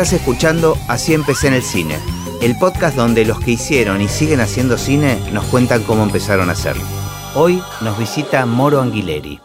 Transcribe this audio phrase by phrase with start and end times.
[0.00, 1.96] Estás escuchando Así empecé en el cine,
[2.40, 6.52] el podcast donde los que hicieron y siguen haciendo cine nos cuentan cómo empezaron a
[6.52, 6.84] hacerlo.
[7.34, 9.40] Hoy nos visita Moro Anguileri.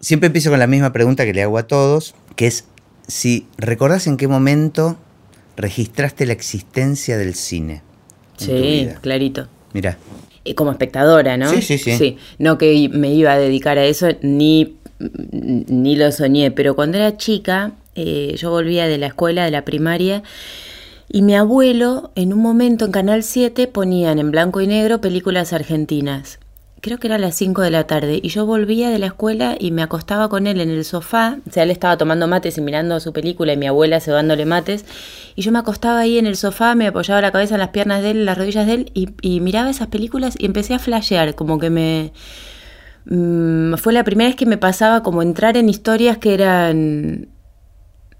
[0.00, 2.64] Siempre empiezo con la misma pregunta que le hago a todos, que es
[3.06, 4.96] si recordás en qué momento
[5.56, 7.82] registraste la existencia del cine.
[8.36, 9.46] Sí, clarito.
[9.74, 9.96] Mirá.
[10.42, 11.50] Y como espectadora, ¿no?
[11.50, 12.16] Sí, sí, sí.
[12.40, 14.76] No que me iba a dedicar a eso, ni,
[15.28, 19.64] ni lo soñé, pero cuando era chica, eh, yo volvía de la escuela, de la
[19.64, 20.22] primaria,
[21.08, 25.52] y mi abuelo, en un momento en Canal 7, ponían en blanco y negro películas
[25.52, 26.38] argentinas.
[26.82, 29.54] Creo que era a las 5 de la tarde, y yo volvía de la escuela
[29.58, 32.60] y me acostaba con él en el sofá, o sea, él estaba tomando mates y
[32.62, 34.86] mirando su película, y mi abuela cebándole mates,
[35.34, 38.02] y yo me acostaba ahí en el sofá, me apoyaba la cabeza en las piernas
[38.02, 40.78] de él, en las rodillas de él, y, y miraba esas películas y empecé a
[40.78, 42.12] flashear, como que me...
[43.06, 47.28] mm, fue la primera vez que me pasaba como entrar en historias que eran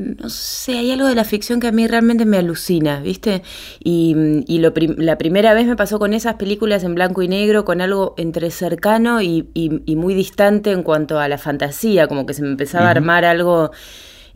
[0.00, 3.42] no sé, hay algo de la ficción que a mí realmente me alucina, ¿viste?
[3.82, 4.14] Y,
[4.46, 7.64] y lo prim- la primera vez me pasó con esas películas en blanco y negro,
[7.64, 12.26] con algo entre cercano y, y- y muy distante en cuanto a la fantasía, como
[12.26, 13.70] que se me empezaba a armar algo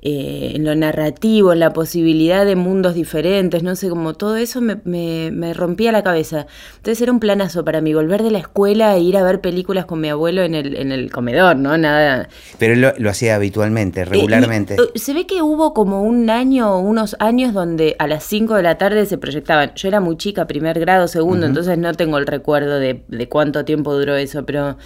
[0.06, 4.60] eh, en lo narrativo, en la posibilidad de mundos diferentes, no sé, como todo eso
[4.60, 6.46] me, me- me rompía la cabeza.
[6.76, 9.86] Entonces era un planazo para mí, volver de la escuela e ir a ver películas
[9.86, 11.78] con mi abuelo en el, en el comedor, ¿no?
[11.78, 14.74] Nada, Pero él lo, lo hacía habitualmente, regularmente.
[14.74, 18.06] eh, y, eh, se ve que hubo como un año o unos años donde a
[18.06, 19.72] las 5 de la tarde se proyectaban.
[19.74, 23.64] Yo era muy chica, primer grado, segundo, entonces no tengo el recuerdo de, de cuánto
[23.64, 24.76] tiempo duró eso, pero,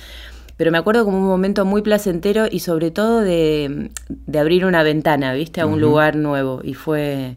[0.58, 4.82] pero me acuerdo como un momento muy placentero y sobre todo de, de abrir una
[4.82, 5.62] ventana, ¿viste?
[5.62, 6.60] A un lugar nuevo.
[6.62, 7.36] Y fue...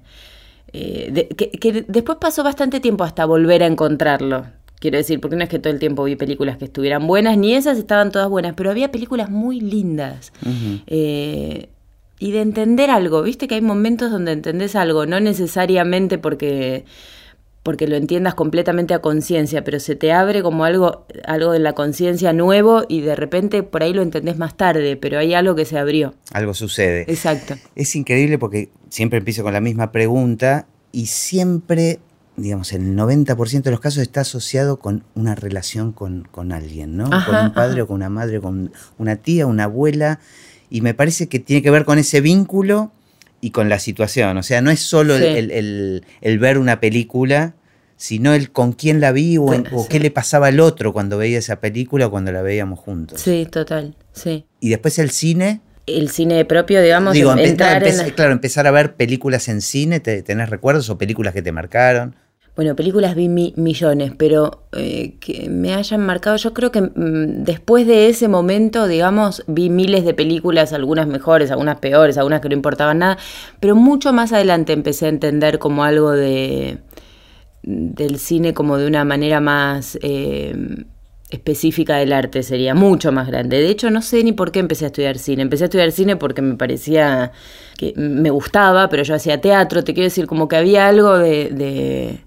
[0.74, 4.46] eh, de- que, que después pasó bastante tiempo hasta volver a encontrarlo.
[4.80, 7.54] Quiero decir, porque no es que todo el tiempo vi películas que estuvieran buenas, ni
[7.54, 10.34] esas estaban todas buenas, pero había películas muy lindas.
[10.88, 11.70] Eh,
[12.18, 16.86] y de entender algo, viste que hay momentos donde entendés algo, no necesariamente porque,
[17.64, 21.74] porque lo entiendas completamente a conciencia, pero se te abre como algo, algo de la
[21.74, 25.66] conciencia nuevo y de repente por ahí lo entendés más tarde, pero hay algo que
[25.66, 26.16] se abrió.
[26.32, 27.06] Algo sucede.
[27.08, 27.56] Exacto.
[27.76, 32.00] Es increíble porque siempre empiezo con la misma pregunta y siempre,
[32.36, 37.10] digamos, el 90% de los casos está asociado con una relación con, con alguien, ¿no?
[37.12, 37.84] Ajá, con un padre ajá.
[37.84, 40.20] o con una madre, con una tía, una abuela.
[40.72, 42.92] Y me parece que tiene que ver con ese vínculo
[43.42, 44.38] y con la situación.
[44.38, 45.28] O sea, no es solo el- Sí.
[45.28, 47.56] el, el- el ver una película,
[47.98, 49.88] sino el con quién la vi o, en- o Sí.
[49.90, 53.22] qué le pasaba al otro cuando veía esa película o cuando la veíamos juntos.
[53.22, 54.46] Sí, total, sí.
[54.60, 58.32] Y después el cine, El cine propio, digamos, Digo, entrar no, en empe- la- claro,
[58.32, 62.16] empezar a ver películas en cine, te- ¿tenés recuerdos o películas que te marcaron?
[62.56, 67.44] Bueno, películas vi mi- millones, pero eh, que me hayan marcado, yo creo que mm,
[67.46, 72.50] después de ese momento, digamos, vi miles de películas, algunas mejores, algunas peores, algunas que
[72.50, 73.18] no importaban nada,
[73.62, 76.80] pero mucho más adelante empecé a entender como algo de
[77.64, 80.56] del cine como de una manera más eh,
[81.30, 83.60] específica del arte, sería mucho más grande.
[83.62, 85.44] De hecho, no sé ni por qué empecé a estudiar cine.
[85.44, 87.32] Empecé a estudiar cine porque me parecía
[87.78, 91.50] que me gustaba, pero yo hacía teatro, te quiero decir, como que había algo de...
[91.52, 92.22] de-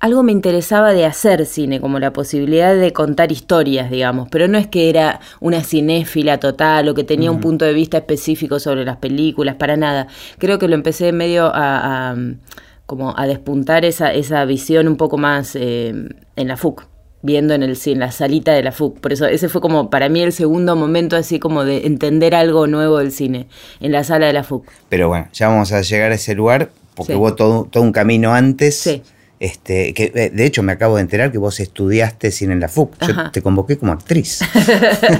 [0.00, 4.56] algo me interesaba de hacer cine, como la posibilidad de contar historias, digamos, pero no
[4.56, 8.84] es que era una cinéfila total o que tenía un punto de vista específico sobre
[8.84, 10.06] las películas, para nada.
[10.38, 12.16] Creo que lo empecé medio a, a,
[12.86, 15.92] como a despuntar esa, esa visión un poco más eh,
[16.36, 16.86] en la FUC,
[17.22, 19.00] viendo en el cine, en la salita de la FUC.
[19.00, 22.68] Por eso ese fue como para mí el segundo momento así como de entender algo
[22.68, 23.48] nuevo del cine,
[23.80, 24.64] en la sala de la FUC.
[24.88, 27.18] Pero bueno, ya vamos a llegar a ese lugar porque Sí.
[27.18, 28.78] hubo todo, todo un camino antes.
[28.78, 29.02] Sí.
[29.40, 32.68] Este, que, eh, de hecho, me acabo de enterar que vos estudiaste cine en la
[32.68, 32.94] FUC.
[33.06, 34.40] Yo te convoqué como actriz.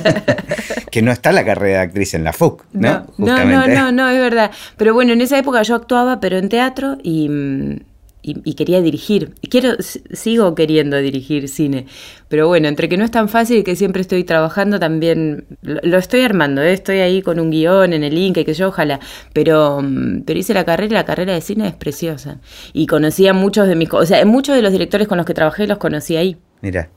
[0.91, 3.07] que no está la carrera de actriz en la FUC, ¿no?
[3.17, 4.51] No, no, no, no, no, es verdad.
[4.77, 7.81] Pero bueno, en esa época yo actuaba, pero en teatro y, mm,
[8.23, 9.34] y, y quería dirigir.
[9.41, 11.87] Y quiero, sigo queriendo dirigir cine.
[12.29, 15.81] Pero bueno, entre que no es tan fácil y que siempre estoy trabajando, también lo,
[15.83, 16.63] lo estoy armando.
[16.63, 16.72] ¿eh?
[16.72, 19.01] Estoy ahí con un guion en el link, que yo, ojalá.
[19.33, 22.41] Pero, mm, pero hice la carrera y la carrera de cine es preciosa.
[22.72, 23.92] Y conocí a muchos de mis...
[23.92, 26.37] O sea, muchos de los directores con los que trabajé los conocí ahí.
[26.60, 26.91] Mira.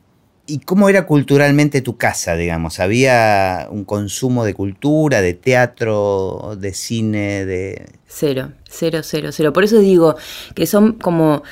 [0.52, 2.82] ¿Y cómo era culturalmente tu casa, digamos?
[2.82, 7.86] ¿Había un consumo de cultura, de teatro, de cine, de...
[8.06, 9.54] Cero, cero, cero, cero.
[9.54, 10.18] Por eso digo
[10.54, 11.44] que son como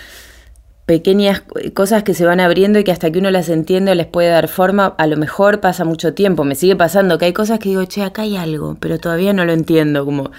[0.85, 1.43] pequeñas
[1.73, 4.27] cosas que se van abriendo y que hasta que uno las entiende o les puede
[4.27, 6.43] dar forma, a lo mejor pasa mucho tiempo.
[6.43, 9.45] Me sigue pasando que hay cosas que digo, che, acá hay algo, pero todavía no
[9.45, 10.03] lo entiendo.
[10.03, 10.31] Como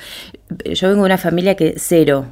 [0.67, 2.27] yo vengo de una familia que cero,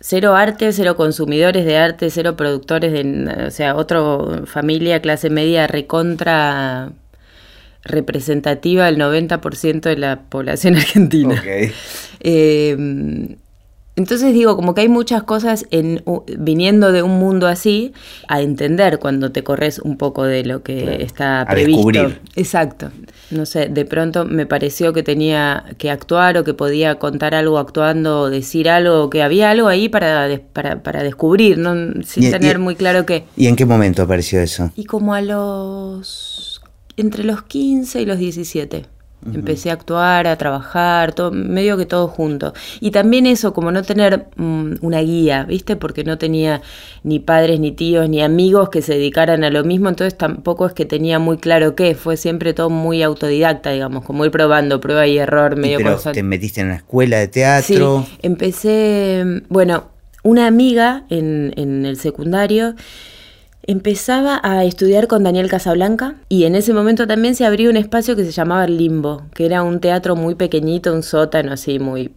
[0.00, 4.00] cero arte, cero consumidores de arte, cero productores de, o sea, otra
[4.46, 6.92] familia clase media recontra
[7.82, 11.34] representativa del 90% de la población argentina.
[11.34, 11.72] Ok.
[12.20, 13.36] Eh,
[13.98, 16.04] Entonces digo, como que hay muchas cosas en,
[16.38, 17.92] viniendo de un mundo así,
[18.28, 22.12] a entender cuando te corres un poco de lo que está previsto.
[22.36, 22.92] Exacto.
[23.32, 27.58] No sé, de pronto me pareció que tenía que actuar o que podía contar algo
[27.58, 31.74] actuando o decir algo, que había algo ahí para, para, para descubrir, ¿no?
[32.04, 33.24] sin tener muy claro qué.
[33.36, 34.70] ¿Y en qué momento apareció eso?
[34.76, 36.62] Y como a los...
[36.96, 38.97] entre los 15 y los 17.
[39.34, 42.52] Empecé a actuar, a trabajar, todo, medio que todo junto.
[42.80, 45.76] Y también eso, como no tener mm, una guía, ¿viste?
[45.76, 46.62] Porque no tenía
[47.02, 50.72] ni padres, ni tíos, ni amigos que se dedicaran a lo mismo, entonces tampoco es
[50.72, 55.06] que tenía muy claro qué, fue siempre todo muy autodidacta, digamos, como ir probando, prueba
[55.06, 58.04] y error, medio Pero te metiste en la escuela de teatro.
[58.06, 59.88] Sí, empecé, bueno,
[60.22, 62.74] una amiga en, en el secundario
[63.68, 68.16] empezaba a estudiar con Daniel Casablanca y en ese momento también se abrió un espacio
[68.16, 72.10] que se llamaba El Limbo, que era un teatro muy pequeñito, un sótano así muy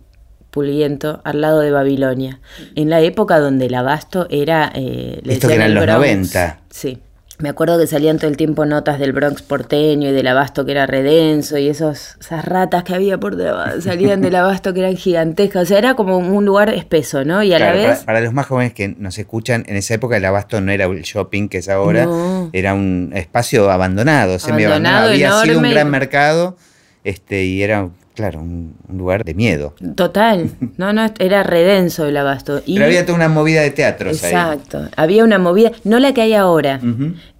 [0.50, 2.39] puliento, al lado de Babilonia,
[2.75, 4.71] en la época donde el abasto era...
[4.74, 6.62] Eh, Esto que eran los 90.
[6.69, 7.00] Sí.
[7.41, 10.71] Me acuerdo que salían todo el tiempo notas del Bronx porteño y del abasto que
[10.71, 14.95] era redenso y esos, esas ratas que había por debajo salían del abasto que eran
[14.95, 15.63] gigantescas.
[15.63, 17.43] O sea, era como un lugar espeso, ¿no?
[17.43, 17.99] Y a la vez.
[18.03, 21.01] Para, los más jóvenes que nos escuchan, en esa época el abasto no era el
[21.01, 22.07] shopping que es ahora,
[22.53, 25.09] era un espacio abandonado, abandonado.
[25.09, 26.57] Había sido un gran mercado
[27.03, 29.73] este, y era claro, un, lugar de miedo.
[29.95, 32.61] Total, no, no, era redenso el abasto.
[32.65, 36.33] Pero había toda una movida de teatros Exacto, había una movida, no la que hay
[36.33, 36.79] ahora,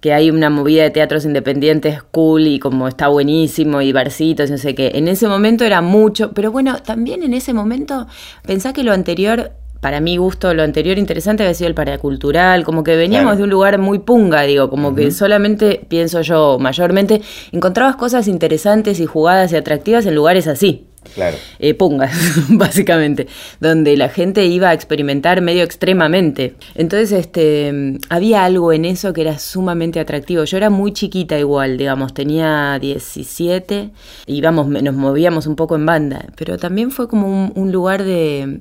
[0.00, 4.52] que hay una movida de teatros independientes cool y como está buenísimo y barcitos y
[4.52, 4.92] no sé qué.
[4.94, 8.06] En ese momento era mucho, pero bueno, también en ese momento,
[8.46, 9.52] pensá que lo anterior
[9.82, 13.50] para mi gusto, lo anterior interesante había sido el paracultural, como que veníamos de un
[13.50, 17.20] lugar muy punga, digo, como que solamente, pienso yo, mayormente,
[17.50, 20.86] encontrabas cosas interesantes y jugadas y atractivas en lugares así.
[21.16, 21.36] Claro.
[21.58, 22.12] Eh, pungas,
[22.50, 23.26] básicamente,
[23.58, 26.54] donde la gente iba a experimentar medio extremadamente.
[26.76, 30.44] Entonces, este, había algo en eso que era sumamente atractivo.
[30.44, 33.90] Yo era muy chiquita igual, digamos, tenía 17,
[34.26, 38.60] íbamos, nos movíamos un poco en banda, pero también fue como un lugar de,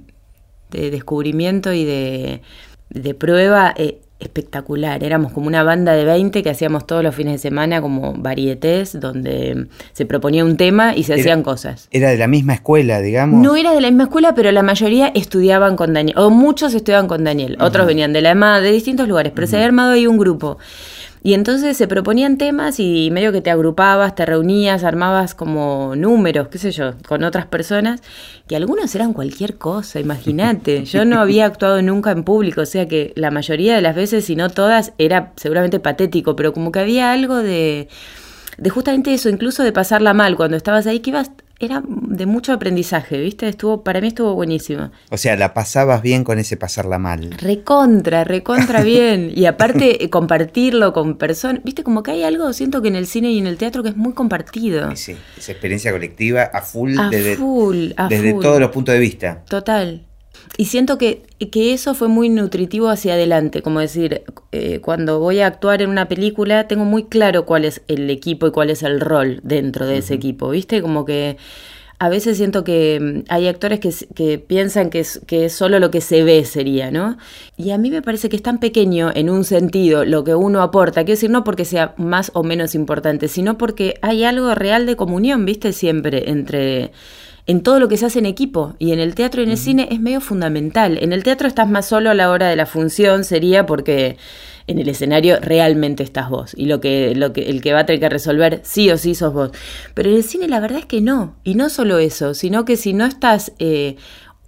[0.71, 2.41] de descubrimiento y de,
[3.13, 5.03] prueba eh, espectacular.
[5.03, 9.00] Éramos como una banda de 20 que hacíamos todos los fines de semana como varietés,
[9.00, 11.88] donde se proponía un tema y se hacían cosas.
[11.91, 13.41] ¿Era de la misma escuela, digamos?
[13.41, 17.07] No era de la misma escuela, pero la mayoría estudiaban con Daniel, o muchos estudiaban
[17.07, 20.07] con Daniel, otros venían de la EMA, de distintos lugares, pero se había armado ahí
[20.07, 20.57] un grupo.
[21.23, 26.47] Y entonces se proponían temas y medio que te agrupabas, te reunías, armabas como números,
[26.47, 28.01] qué sé yo, con otras personas,
[28.47, 30.83] que algunos eran cualquier cosa, imagínate.
[30.85, 34.25] Yo no había actuado nunca en público, o sea que la mayoría de las veces,
[34.25, 37.88] si no todas, era seguramente patético, pero como que había algo de,
[38.57, 41.29] de justamente eso, incluso de pasarla mal cuando estabas ahí, que ibas
[41.61, 43.47] era de mucho aprendizaje, ¿viste?
[43.47, 44.91] Estuvo, para mí estuvo buenísimo.
[45.09, 47.31] O sea, la pasabas bien con ese pasarla mal.
[47.31, 49.31] Recontra, recontra bien.
[49.33, 51.83] Y aparte, eh, compartirlo con personas, ¿viste?
[51.83, 53.97] Como que hay algo, siento que en el cine y en el teatro que es
[53.97, 54.95] muy compartido.
[54.95, 59.43] Sí, esa experiencia colectiva a full, a desde, full, desde todos los puntos de vista.
[59.47, 60.10] Total.
[60.57, 65.39] Y siento que, que, eso fue muy nutritivo hacia adelante, como decir, eh, cuando voy
[65.39, 68.83] a actuar en una película, tengo muy claro cuál es el equipo y cuál es
[68.83, 70.81] el rol dentro de ese equipo, ¿viste?
[70.81, 71.38] Como que
[72.01, 75.79] a veces siento que mm, hay actores que, que piensan que es, que es solo
[75.79, 77.17] lo que se ve sería, ¿no?
[77.57, 80.63] Y a mí me parece que es tan pequeño en un sentido lo que uno
[80.63, 84.88] aporta, quiero decir, no porque sea más o menos importante, sino porque hay algo real
[84.88, 85.73] de comunión, ¿viste?
[85.73, 86.91] Siempre entre
[87.48, 88.75] en todo lo que se hace en equipo.
[88.79, 90.98] Y en el teatro y en el cine es medio fundamental.
[91.01, 94.17] En el teatro estás más solo a la hora de la función, sería porque
[94.67, 96.53] en el escenario realmente estás vos.
[96.55, 99.15] Y lo que, lo que, el que va a tener que resolver sí o sí
[99.15, 99.51] sos vos.
[99.93, 101.36] Pero en el cine la verdad es que no.
[101.43, 103.98] Y no solo eso, sino que si no estás eh,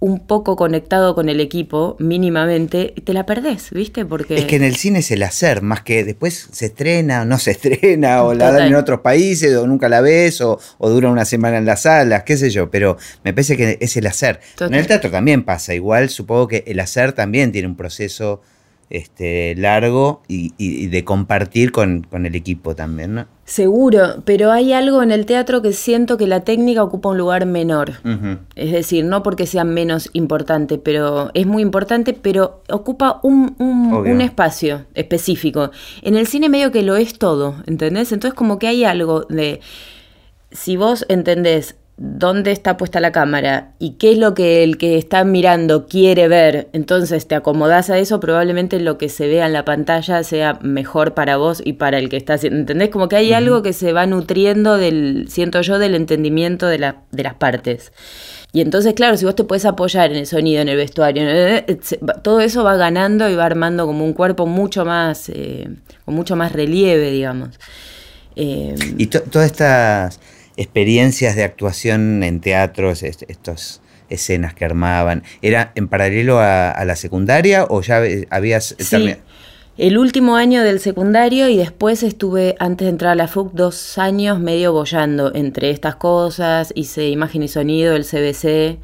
[0.04, 4.04] un poco conectado con el equipo, mínimamente, te la perdés, ¿viste?
[4.04, 4.36] Porque...
[4.36, 7.38] Es que en el cine es el hacer, más que después se estrena o no
[7.38, 11.24] se estrena, o la dan en otros países, o nunca la ves, o, dura una
[11.24, 14.40] semana en las salas, qué sé yo, pero me parece que es el hacer.
[14.60, 18.42] En el teatro también pasa, igual supongo que el hacer también tiene un proceso
[18.90, 23.26] este, largo y, de compartir con, el equipo también, ¿no?
[23.44, 27.44] Seguro, pero hay algo en el teatro que siento que la técnica ocupa un lugar
[27.44, 27.92] menor.
[28.54, 34.20] Es decir, no porque sea menos importante, pero es muy importante, pero ocupa un, un,
[34.20, 35.70] espacio específico.
[36.02, 38.12] En el cine medio que lo es todo, ¿entendés?
[38.12, 39.60] Entonces como que hay algo de,
[40.50, 44.98] si vos entendés dónde está puesta la cámara y qué es lo que el que
[44.98, 49.52] está mirando quiere ver, entonces te acomodás a eso, probablemente lo que se vea en
[49.52, 52.58] la pantalla sea mejor para vos y para el que está haciendo.
[52.58, 52.88] ¿Entendés?
[52.88, 56.96] Como que hay algo que se va nutriendo del, siento yo, del entendimiento de, la,
[57.12, 57.92] de las partes.
[58.52, 61.24] Y entonces, claro, si vos te puedes apoyar en el sonido, en el vestuario,
[62.22, 65.68] todo eso va ganando y va armando como un cuerpo mucho más, eh,
[66.04, 67.58] con mucho más relieve, digamos.
[68.36, 70.20] Eh, y todas estas
[70.56, 77.66] experiencias de actuación en teatros, estas escenas que armaban, ¿era en paralelo a, la secundaria
[77.68, 79.16] o ya habías sí
[79.76, 83.98] el último año del secundario y después estuve, antes de entrar a la FUC, dos
[83.98, 86.72] años medio bollando entre estas cosas.
[86.76, 88.78] Hice imagen y sonido, el CBC.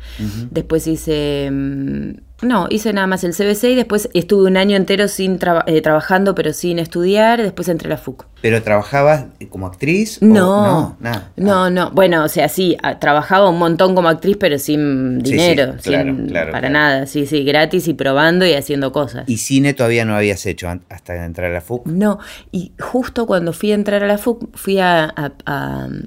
[0.50, 2.10] Después hice mm,
[2.42, 6.34] no, hice nada más el CBC y después estuve un año entero sin eh, trabajando,
[6.34, 7.42] pero sin estudiar.
[7.42, 8.26] Después entré a la FUC.
[8.40, 10.22] ¿Pero trabajabas como actriz?
[10.22, 11.90] No, no, no, no.
[11.90, 17.06] Bueno, o sea, sí, trabajaba un montón como actriz, pero sin dinero, sin, para nada.
[17.06, 19.28] Sí, sí, gratis y probando y haciendo cosas.
[19.28, 21.86] ¿Y cine todavía no habías hecho hasta entrar a la FUC?
[21.86, 22.18] No,
[22.50, 25.12] y justo cuando fui a entrar a la FUC, fui a,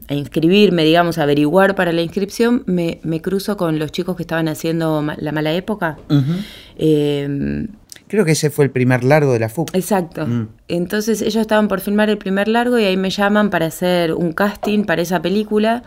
[0.09, 4.47] inscribirme, digamos, a averiguar para la inscripción, me, me, cruzo con los chicos que estaban
[4.47, 5.97] haciendo La Mala Época.
[6.77, 7.67] Em,
[8.07, 9.73] Creo que ese fue el primer largo de la FUC.
[9.73, 10.27] Exacto.
[10.27, 10.49] Mm.
[10.67, 14.33] Entonces ellos estaban por filmar el primer largo y ahí me llaman para hacer un
[14.33, 15.81] casting para esa película.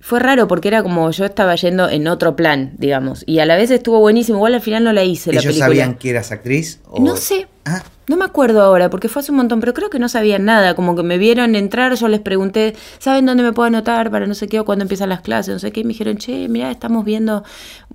[0.00, 3.22] Fue raro porque era como yo estaba yendo en otro plan, digamos.
[3.26, 4.38] Y a la vez estuvo buenísimo.
[4.38, 5.66] Igual al final no la hice la película.
[5.66, 6.80] sabían que eras actriz?
[6.98, 7.46] No sé.
[7.64, 7.84] Ah.
[8.06, 10.74] No me acuerdo ahora, porque fue hace un montón, pero creo que no sabían nada.
[10.74, 14.34] Como que me vieron entrar, yo les pregunté, ¿saben dónde me puedo anotar para no
[14.34, 15.54] sé qué o cuándo empiezan las clases?
[15.54, 15.80] No sé qué.
[15.80, 17.44] Y me dijeron, che, mira, estamos viendo,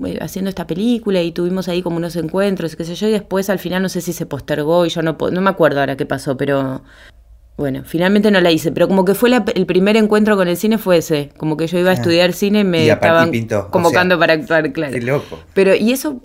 [0.05, 3.07] eh, haciendo esta película y tuvimos ahí como unos encuentros, qué sé yo.
[3.07, 5.79] Y después al final no sé si se postergó y yo no, no me acuerdo
[5.79, 6.81] ahora qué pasó, pero
[7.59, 10.77] bueno, finalmente no la hice, pero como que fue el primer encuentro con el cine
[10.77, 11.95] fue ese, como que yo iba a ah.
[11.95, 13.31] estudiar cine y me estaban
[13.69, 14.93] convocando para actuar, claro.
[14.93, 15.37] Qué loco.
[15.53, 16.21] Pero y eso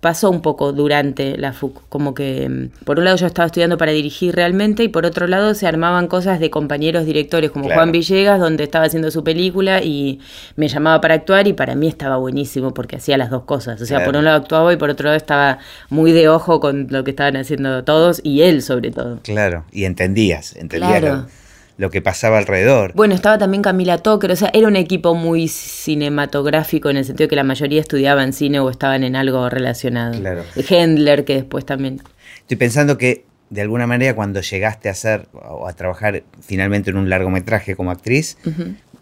[0.00, 3.78] pasó un poco durante la FUC, como que mm, por un lado yo estaba estudiando
[3.78, 7.92] para dirigir realmente y por otro lado se armaban cosas de compañeros directores como Juan
[7.92, 10.20] Villegas, donde estaba haciendo su película y
[10.56, 13.86] me llamaba para actuar y para mí estaba buenísimo porque hacía las dos cosas, o
[13.86, 15.58] sea, por un lado actuaba y por otro lado estaba
[15.90, 19.20] muy de ojo con lo que estaban haciendo todos y él sobre todo.
[19.22, 21.00] Claro, y entendías, entendías.
[21.00, 21.45] Claro lo
[21.90, 22.92] que pasaba alrededor.
[22.94, 27.28] Bueno, estaba también Camila Toker, o sea, era un equipo muy cinematográfico en el sentido
[27.28, 30.18] que la mayoría estudiaban cine o estaban en algo relacionado.
[30.18, 30.42] Claro.
[30.56, 32.00] Hendler, que después también.
[32.40, 36.96] Estoy pensando que de alguna manera cuando llegaste a hacer o a trabajar finalmente en
[36.96, 38.38] un largometraje como actriz,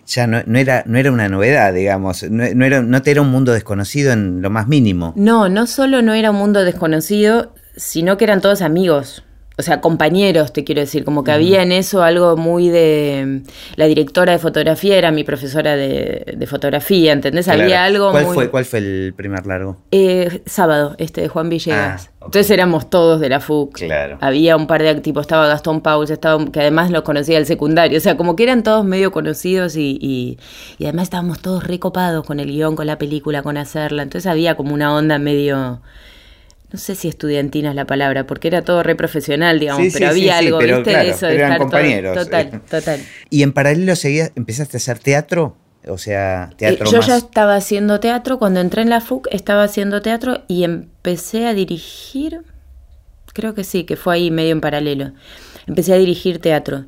[0.07, 3.31] ya no, era, no era una novedad, digamos, no, no, era, no te era un
[3.31, 5.15] mundo desconocido en lo más mínimo.
[5.17, 9.25] No, no solo no era un mundo desconocido, sino que eran todos amigos
[9.57, 13.43] o sea, compañeros, te quiero decir, como que había en eso algo muy de...
[13.77, 17.47] La directora de fotografía era mi profesora de, fotografía, ¿entendés?
[17.47, 19.77] Había algo ¿Cuál Fue, ¿Cuál fue el primer largo?
[19.93, 22.11] Eh, sábado, este, de Juan Villegas.
[22.13, 23.75] Ah, Entonces éramos todos de la FUC.
[23.75, 24.19] Claro.
[24.21, 27.97] Había un par de tipo estaba Gastón Pauls, estaba, que además los conocía del secundario.
[27.97, 30.37] O sea, como que eran todos medio conocidos y, y,
[30.79, 34.03] y además estábamos todos recopados con el guion, con la película, con hacerla.
[34.03, 35.81] Entonces había como una onda medio
[36.75, 40.39] no sé si estudiantina es la palabra, porque era todo re profesional, digamos, pero había
[40.39, 41.09] algo, ¿viste?
[41.09, 42.17] Eso de eran compañeros.
[42.17, 43.01] total, total.
[43.31, 45.57] ¿Y en paralelo seguías, empezaste a hacer teatro?
[45.87, 49.63] O sea, teatro eh, Yo ya estaba haciendo teatro, cuando entré en la FUC estaba
[49.63, 52.41] haciendo teatro y empecé a dirigir,
[53.33, 55.13] creo que sí, que fue ahí medio en paralelo
[55.67, 56.85] empecé a dirigir teatro.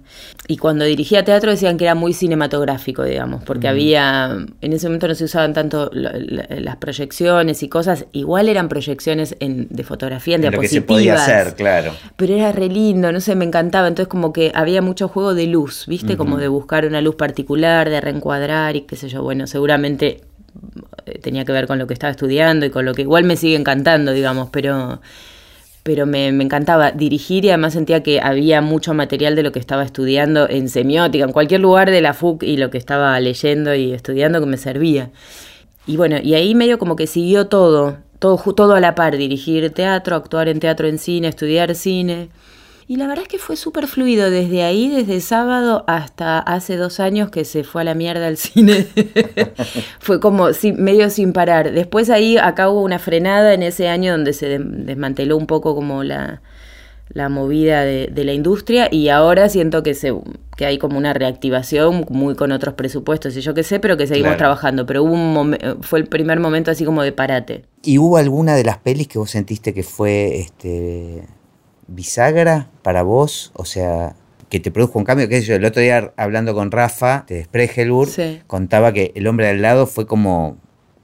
[0.49, 5.09] Y cuando dirigía teatro decían que era muy cinematográfico, digamos, porque había, en ese momento
[5.09, 10.45] no se usaban tanto las proyecciones y cosas, igual eran proyecciones en, de fotografía, en,
[10.45, 10.73] en diapositivas.
[10.73, 11.93] Lo que se podía hacer, claro.
[12.17, 13.89] Pero era re lindo, no sé, me encantaba.
[13.89, 16.17] Entonces como que había mucho juego de luz, ¿viste?
[16.17, 19.23] Como de buscar una luz particular, de reencuadrar y qué sé yo.
[19.23, 20.23] Bueno, seguramente
[21.07, 23.37] eh, tenía que ver con lo que estaba estudiando y con lo que igual me
[23.37, 25.01] sigue encantando, digamos, pero
[25.87, 29.85] pero me, encantaba dirigir y además sentía que había mucho material de lo que estaba
[29.85, 33.93] estudiando en semiótica, en cualquier lugar de la FUC y lo que estaba leyendo y
[33.93, 35.13] estudiando que me servía.
[35.87, 39.71] Y bueno, y ahí medio como que siguió todo, todo, todo a la par, dirigir
[39.71, 42.31] teatro, actuar en teatro en cine, estudiar cine.
[42.89, 47.01] Y la verdad es que fue súper fluido desde ahí, desde sábado hasta hace dos
[47.01, 48.87] años que se fue a la mierda el cine.
[49.99, 51.73] fue como medio sin parar.
[51.73, 56.05] Después ahí acá hubo una frenada en ese año donde se desmanteló un poco como
[56.05, 56.43] la,
[57.09, 60.15] la movida de, la industria y ahora siento que se
[60.57, 64.07] que hay como una reactivación muy con otros presupuestos y yo qué sé, pero que
[64.07, 67.65] seguimos trabajando, pero hubo un fue el primer momento así como de parate.
[67.83, 71.25] ¿Y hubo alguna de las pelis que vos sentiste que fue este
[71.89, 73.51] bisagra para vos?
[73.55, 74.15] O sea,
[74.49, 77.45] que te produjo un cambio, qué sé yo, el otro día hablando con Rafa de
[77.45, 78.41] Spregelburg, Sí.
[78.47, 80.57] contaba que El hombre al lado fue como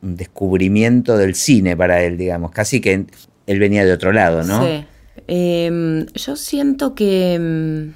[0.02, 3.06] un descubrimiento del cine para él, digamos, casi que
[3.46, 4.64] él venía de otro lado, ¿no?
[4.64, 4.84] Sí.
[5.28, 7.94] Eh, yo siento que mm,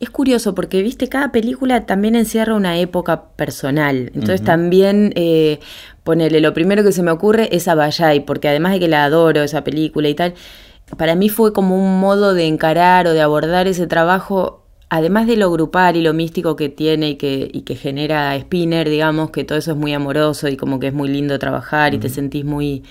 [0.00, 4.10] es curioso porque, viste, cada película también encierra una época personal.
[4.14, 5.58] Entonces también, eh,
[6.04, 9.04] ponele, lo primero que se me ocurre es a Bayay, porque además de que la
[9.04, 10.34] adoro esa película y tal,
[10.96, 15.36] para mí fue como un modo de encarar o de abordar ese trabajo, además de
[15.36, 19.44] lo grupal y lo místico que tiene y que, y que genera Spinner, digamos, que
[19.44, 22.44] todo eso es muy amoroso y como que es muy lindo trabajar y te sentís
[22.44, 22.82] muy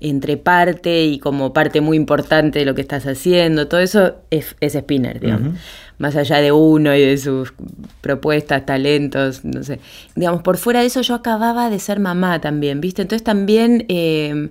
[0.00, 4.54] entre parte y como parte muy importante de lo que estás haciendo, todo eso es,
[4.60, 5.58] es Spinner, digamos.
[5.98, 7.52] Más allá de uno y de sus
[8.00, 9.80] propuestas, talentos, no sé.
[10.14, 13.02] Digamos, por fuera de eso yo acababa de ser mamá también, ¿viste?
[13.02, 14.50] Entonces también eh,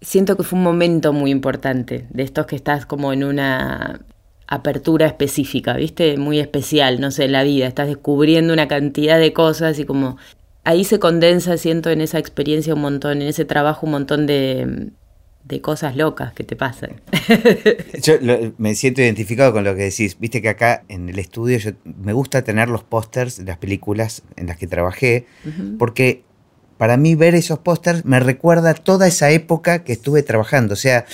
[0.00, 4.00] siento que fue un momento muy importante, de estos que estás como en una
[4.46, 6.16] apertura específica, ¿viste?
[6.16, 7.66] Muy especial, no sé, en la vida.
[7.66, 10.16] Estás descubriendo una cantidad de cosas y como
[10.64, 14.88] ahí se condensa, siento, en esa experiencia un montón, en ese trabajo un montón de,
[15.44, 17.00] de cosas locas que te pasan.
[18.02, 20.18] Yo lo- me siento identificado con lo que decís.
[20.18, 24.22] Viste que acá en el estudio yo, me gusta tener los pósters de las películas
[24.36, 25.26] en las que trabajé,
[25.78, 26.24] porque
[26.80, 30.72] para mí ver esos pósters me recuerda toda esa época que estuve trabajando.
[30.72, 31.04] O sea,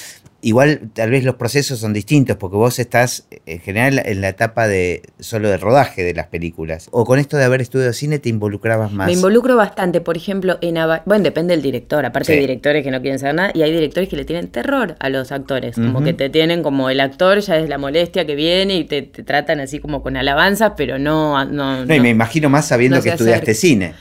[0.41, 4.69] igual tal vez los procesos son distintos, porque vos estás en general en la etapa
[4.69, 6.87] de solo de rodaje de las películas.
[6.93, 9.09] O con esto de haber estudiado cine te involucrabas más.
[9.09, 10.77] Me involucro bastante, por ejemplo, en...
[10.77, 12.07] Ava- Bueno, depende del director.
[12.07, 12.33] Aparte Sí.
[12.35, 15.09] hay directores que no quieren saber nada y hay directores que le tienen terror a
[15.09, 15.75] los actores.
[15.75, 19.03] Como que te tienen como el actor ya es la molestia que viene y te,
[19.03, 21.45] te tratan así como con alabanzas, pero no...
[21.45, 23.61] no, no, y me imagino más sabiendo no que estudiaste acerca.
[23.61, 23.95] cine.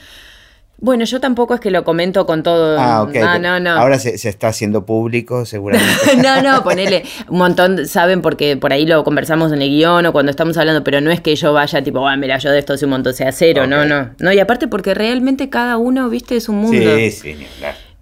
[0.78, 2.78] Bueno, yo tampoco es que lo comento con todo...
[2.78, 3.14] Ah, ok.
[3.14, 3.70] No, no, no.
[3.70, 6.16] Ahora se, se está haciendo público, seguramente.
[6.22, 10.12] no, no, ponele un montón, saben, porque por ahí lo conversamos en el guion o
[10.12, 12.76] cuando estamos hablando, pero no es que yo vaya tipo, ah, mira, yo de esto
[12.76, 14.10] sé un montón, sea cero, no, no.
[14.18, 16.96] No, y aparte porque realmente cada uno, viste, es un mundo.
[16.96, 17.36] sí, sí.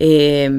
[0.00, 0.50] Eh,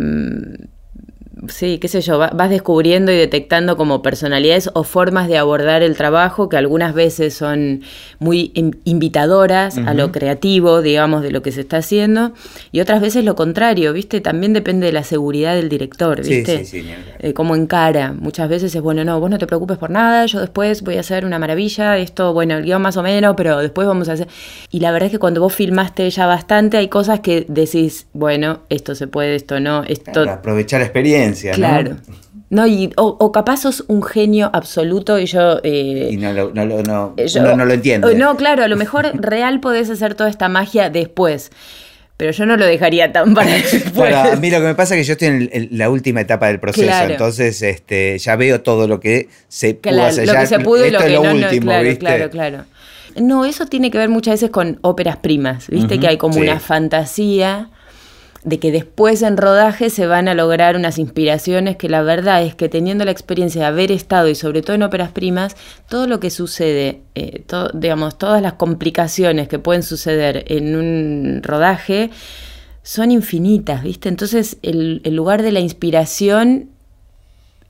[1.49, 5.83] sí, qué sé yo, va- vas descubriendo y detectando como personalidades o formas de abordar
[5.83, 7.81] el trabajo que algunas veces son
[8.19, 12.33] muy in- invitadoras a lo creativo, digamos, de lo que se está haciendo,
[12.71, 14.21] y otras veces lo contrario, ¿viste?
[14.21, 16.59] También depende de la seguridad del director, Sí, ¿viste?
[16.59, 17.17] sí, sí, hablar.
[17.19, 18.13] Eh, como encara.
[18.13, 20.99] Muchas veces es, bueno, no, vos no te preocupes por nada, yo después voy a
[21.01, 24.27] hacer una maravilla, esto, bueno, el guion más o menos, pero después vamos a hacer...
[24.71, 28.59] Y la verdad es que cuando vos filmaste ya bastante, hay cosas que decís, bueno,
[28.69, 30.11] esto se puede, esto no, esto...
[30.11, 31.55] Claro, aprovechar la experiencia, ¿no?
[31.55, 31.95] Claro.
[32.49, 35.59] No, y, o, o capaz sos un genio absoluto y yo...
[35.63, 37.75] eh, Y no lo, no, lo- no, yo- no lo
[38.15, 41.51] No, claro, a lo mejor real podés hacer toda esta magia después,
[42.17, 44.09] pero yo no lo dejaría tan para después.
[44.09, 45.89] Claro, a mí lo que me pasa es que yo estoy en, el- en la
[45.89, 47.11] última etapa del proceso, Claro.
[47.11, 50.27] entonces este, ya veo todo lo que se pudo Claro, hacer.
[50.27, 51.99] lo que se pudo y lo es que lo no, no, último, claro, ¿viste?
[51.99, 52.65] claro, claro.
[53.17, 55.99] No, eso tiene que ver muchas veces con óperas primas, ¿viste?
[55.99, 56.41] Que hay como sí.
[56.41, 57.69] una fantasía
[58.45, 62.53] de que después en rodaje se van a lograr unas inspiraciones que la verdad es
[62.53, 65.55] que teniendo la experiencia de haber estado y sobre todo en óperas primas,
[65.89, 72.11] todo lo que sucede, eh, digamos, todas las complicaciones que pueden suceder en un rodaje
[72.83, 74.09] son infinitas, ¿viste?
[74.09, 76.69] Entonces el, el lugar de la inspiración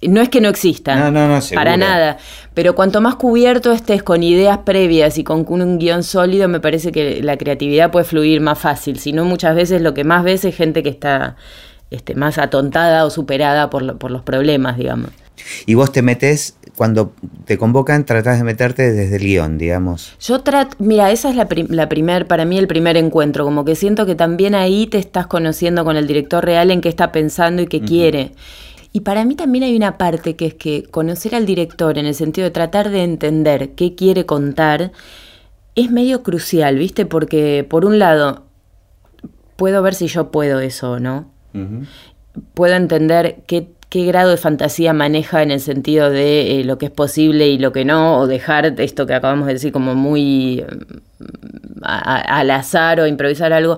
[0.07, 1.63] no es que no exista, No, no, no, seguro.
[1.63, 2.17] para nada,
[2.53, 6.91] pero cuanto más cubierto estés con ideas previas y con un guion sólido, me parece
[6.91, 8.99] que la creatividad puede fluir más fácil.
[8.99, 11.35] Si no, muchas veces lo que más ves es gente que está
[11.91, 15.11] este, más atontada o superada por, lo- por los problemas, digamos.
[15.65, 17.13] Y vos te metes, cuando
[17.45, 20.15] te convocan, tratás de meterte desde el guion, digamos.
[20.19, 23.65] Yo trato, mira, esa es la, prim- la primer, para mí el primer encuentro, como
[23.65, 27.11] que siento que también ahí te estás conociendo con el director real en qué está
[27.11, 28.31] pensando y qué quiere.
[28.95, 32.15] Y para mí también hay una parte que es que conocer al director en el
[32.15, 34.93] sentido de tratar de entender qué quiere contar
[35.75, 37.05] es medio crucial, ¿viste?
[37.05, 38.45] Porque por un lado,
[39.57, 41.29] puedo ver si yo puedo eso o no.
[42.53, 46.85] Puedo entender qué, qué grado de fantasía maneja en el sentido de eh, lo que
[46.85, 50.63] es posible y lo que no, o dejar esto que acabamos de decir como muy
[51.81, 53.77] a- a- al azar o improvisar algo.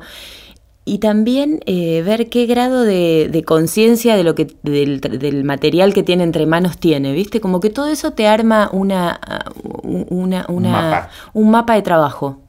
[0.90, 5.94] Y también eh, ver qué grado de, de conciencia de lo que del, del material
[5.94, 7.42] que tiene entre manos tiene, ¿viste?
[7.42, 9.20] Como que todo eso te arma una,
[9.64, 11.10] uh, una, una- mapa.
[11.34, 12.40] un mapa de trabajo.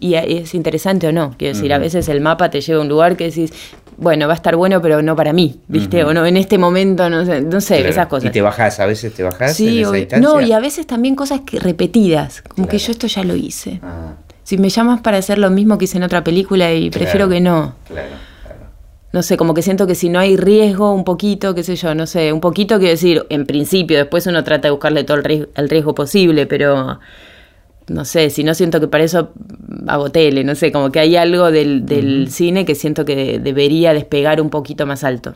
[0.00, 1.34] Y a- es interesante o no.
[1.38, 3.52] Quiero decir, a veces el mapa te lleva a un lugar que decís,
[3.96, 6.02] bueno, va a estar bueno, pero no para mí, ¿viste?
[6.02, 7.90] O no, en este momento, no sé, no sé, Claro.
[7.90, 8.30] esas cosas.
[8.30, 10.00] Y te bajás, a veces te bajás en Sí, esa obvio.
[10.00, 10.28] instancia.
[10.28, 13.78] no, y a veces también cosas que repetidas, como que yo esto ya lo hice.
[13.82, 14.14] Ah,
[14.50, 17.30] Si me llamas para hacer lo mismo que hice en otra película y prefiero Claro.
[17.30, 17.74] que no.
[17.86, 18.08] claro,
[18.42, 18.60] claro.
[19.12, 21.94] No sé, como que siento que si no hay riesgo, un poquito, qué sé yo,
[21.94, 25.22] no sé, un poquito quiero decir, en principio, después uno trata de buscarle todo el
[25.22, 26.98] riesgo, el riesgo posible, pero
[27.86, 29.30] no sé, si no siento que para eso
[29.86, 33.94] hago tele, no sé, como que hay algo del, del cine que siento que debería
[33.94, 35.34] despegar un poquito más alto.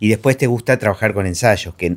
[0.00, 1.96] Y después te gusta trabajar con ensayos, que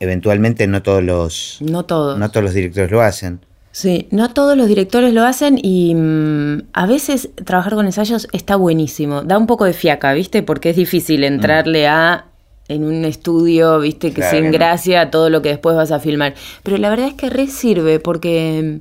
[0.00, 2.18] eventualmente no todos los, No todos.
[2.18, 3.40] no todos los directores lo hacen.
[3.70, 8.56] Sí, no todos los directores lo hacen y mm, a veces trabajar con ensayos está
[8.56, 9.22] buenísimo.
[9.22, 10.42] Da un poco de fiaca, ¿viste?
[10.42, 12.24] Porque es difícil entrarle a
[12.68, 14.08] en un estudio, ¿viste?
[14.10, 14.52] Que Claro, sin no.
[14.52, 16.34] gracia a todo lo que después vas a filmar.
[16.62, 18.80] Pero la verdad es que re sirve porque,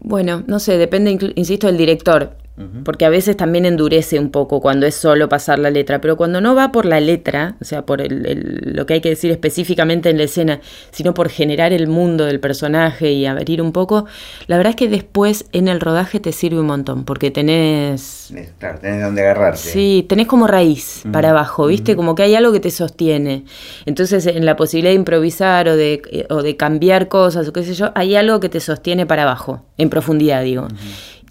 [0.00, 2.36] bueno, no sé, depende, insisto, del director.
[2.84, 6.40] Porque a veces también endurece un poco cuando es solo pasar la letra, pero cuando
[6.40, 9.30] no va por la letra, o sea, por el- el- lo que hay que decir
[9.30, 14.06] específicamente en la escena, sino por generar el mundo del personaje y abrir un poco,
[14.46, 18.78] la verdad es que después en el rodaje te sirve un montón, porque tenés Claro,
[18.80, 19.58] tenés donde agarrarte.
[19.58, 21.94] Sí, tenés como raíz para abajo, ¿viste?
[21.96, 23.44] Como que hay algo que te sostiene.
[23.84, 27.62] Entonces, en la posibilidad de improvisar o de, eh, o de cambiar cosas o qué
[27.62, 30.68] sé yo, hay algo que te sostiene para abajo, en profundidad, digo.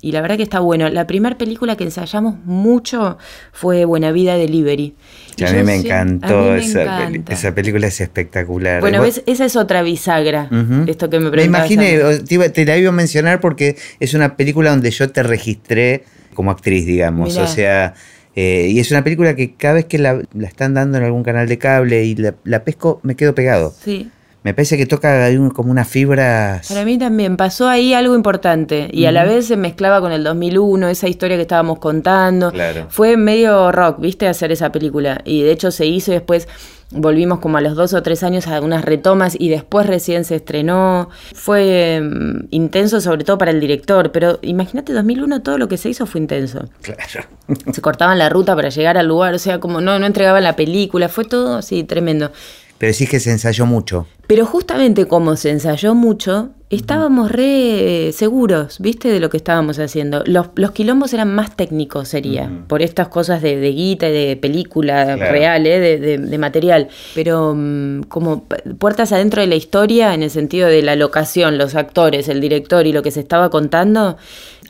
[0.05, 0.87] Y la verdad que está bueno.
[0.89, 3.17] La primera película que ensayamos mucho
[3.51, 4.93] fue Buena Vida Delivery.
[5.35, 7.33] Y a mí me sí- encantó a mí me esa, encanta.
[7.33, 8.81] esa película, es espectacular.
[8.81, 10.47] Bueno, ves, esa es otra bisagra,
[10.85, 12.19] esto que me Me preguntabas imaginé, antes.
[12.19, 15.23] o- te, iba- te la iba a mencionar porque es una película donde yo te
[15.23, 16.03] registré
[16.35, 17.29] como actriz, digamos.
[17.33, 17.43] Mirá.
[17.43, 17.93] O sea,
[18.35, 21.23] eh, y es una película que cada vez que la, la están dando en algún
[21.23, 23.73] canal de cable y la, la pesco, me quedo pegado.
[23.83, 24.11] Sí.
[24.45, 26.67] Me parece que toca como unas fibras.
[26.67, 30.23] Para mí también pasó ahí algo importante y a la vez se mezclaba con el
[30.23, 32.51] 2001, esa historia que estábamos contando.
[32.51, 32.85] Claro.
[32.89, 34.27] Fue medio rock, ¿viste?
[34.27, 35.19] Hacer esa película.
[35.25, 36.47] Y de hecho se hizo y después
[36.91, 40.35] volvimos como a los dos o tres años a unas retomas y después recién se
[40.35, 41.09] estrenó.
[41.33, 45.89] Fue mm, intenso sobre todo para el director, pero imagínate 2001 todo lo que se
[45.89, 46.69] hizo fue intenso.
[46.83, 47.25] Claro.
[47.73, 50.55] Se cortaban la ruta para llegar al lugar, o sea, como no, no entregaban la
[50.55, 52.31] película, fue todo así tremendo.
[52.77, 54.07] Pero sí que se ensayó mucho.
[54.27, 59.09] Pero justamente como se ensayó mucho, estábamos re seguros, ¿viste?
[59.09, 60.23] De lo que estábamos haciendo.
[60.25, 64.35] Los, los quilombos eran más técnicos, sería, por estas cosas de, de guita y de
[64.35, 65.31] película Claro.
[65.31, 65.79] real, ¿eh?
[65.79, 66.87] de, de- de material.
[67.13, 68.43] Pero mm, como
[68.79, 72.87] puertas adentro de la historia, en el sentido de la locación, los actores, el director
[72.87, 74.17] y lo que se estaba contando,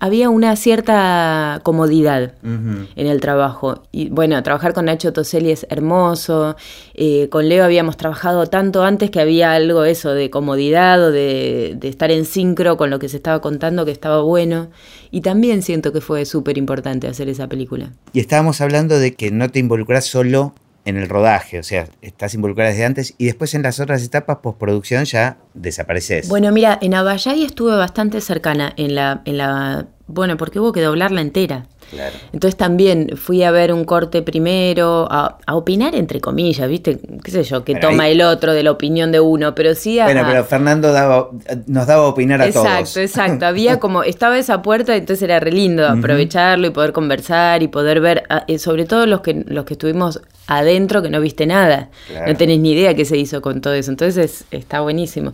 [0.01, 3.83] había una cierta comodidad en el trabajo.
[3.93, 6.57] Y bueno, trabajar con Nacho Toselli es hermoso.
[6.95, 11.77] Eh, con Leo habíamos trabajado tanto antes que había algo eso de comodidad o de
[11.95, 14.69] estar en sincro con lo que se estaba contando que estaba bueno.
[15.11, 17.93] Y también siento que fue súper importante hacer esa película.
[18.13, 20.53] Y estábamos hablando de que no te involucras solo
[20.85, 24.37] en el rodaje, o sea, estás involucrada desde antes y después en las otras etapas
[24.43, 26.29] postproducción ya desapareces.
[26.29, 29.87] Bueno, mira, en Abayay estuve bastante cercana en la, en la.
[30.05, 31.65] Bueno, porque hubo que doblarla entera.
[31.91, 32.15] Claro.
[32.33, 36.99] Entonces también fui a ver un corte primero, a, a opinar entre comillas, ¿viste?
[37.23, 37.63] ¿Qué sé yo?
[37.63, 40.05] Que toma ahí- el otro de la opinión de uno, pero sí a.
[40.05, 41.29] Bueno, pero Fernando daba,
[41.67, 42.97] nos daba a opinar a Exacto, todos.
[42.97, 43.45] exacto.
[43.45, 47.99] Había como, estaba esa puerta, entonces era re lindo aprovecharlo y poder conversar y poder
[48.01, 51.89] ver, eh, sobre todo los que, los que estuvimos adentro que no viste nada.
[52.07, 52.27] Claro.
[52.31, 53.89] No tenés ni idea qué se hizo con todo eso.
[53.91, 55.33] Entonces está buenísimo.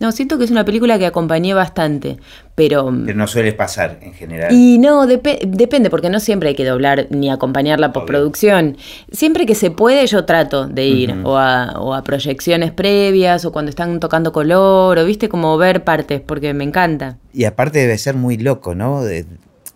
[0.00, 2.18] No, siento que es una película que acompañé bastante,
[2.60, 2.92] pero...
[3.06, 4.52] Pero no suele pasar en general.
[4.52, 8.76] Y no, depe- depende, porque no siempre hay que doblar ni acompañar la postproducción.
[9.10, 13.50] Siempre que se puede, yo trato de ir, o, a, o a proyecciones previas, o
[13.52, 17.16] cuando están tocando color, o viste, como ver partes, porque me encanta.
[17.32, 19.02] Y aparte debe ser muy loco, ¿no?
[19.02, 19.24] De-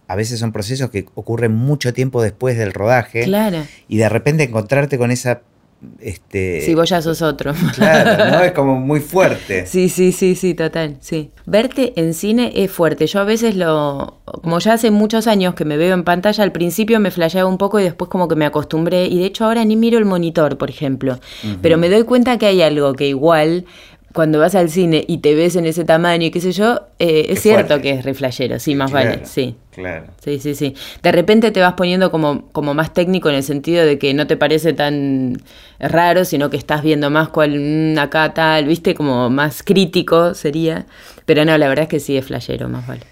[0.07, 3.23] a veces son procesos que ocurren mucho tiempo después del rodaje.
[3.25, 3.61] Claro.
[3.88, 5.40] Y de repente encontrarte con esa...
[6.01, 7.53] Este, Si vos ya sos otro.
[7.75, 8.40] Claro, ¿no?
[8.44, 9.66] Es como muy fuerte.
[9.66, 11.31] Sí, sí, sí, sí, total, sí.
[11.47, 13.07] Verte en cine es fuerte.
[13.07, 16.53] Yo a veces lo, como ya hace muchos años que me veo en pantalla, al
[16.53, 19.64] principio me flasheaba un poco y después como que me acostumbré y de hecho ahora
[19.64, 21.18] ni miro el monitor, por ejemplo.
[21.62, 23.64] Pero me doy cuenta que hay algo que igual
[24.12, 27.27] cuando vas al cine y te ves en ese tamaño y qué sé yo, eh,
[27.31, 27.83] es Es cierto fuerte.
[27.83, 29.57] que es reflejero, sí, más Claro, vale, sí.
[29.74, 30.06] Claro.
[30.22, 30.74] Sí, sí, sí.
[31.02, 34.26] De repente te vas poniendo como, como más técnico en el sentido de que no
[34.26, 35.42] te parece tan
[35.80, 37.58] raro, sino que estás viendo más cuál
[37.94, 40.87] mm, acá tal, viste, como más crítico sería.
[41.26, 43.02] Pero no, la verdad es que sí es flashero, más vale.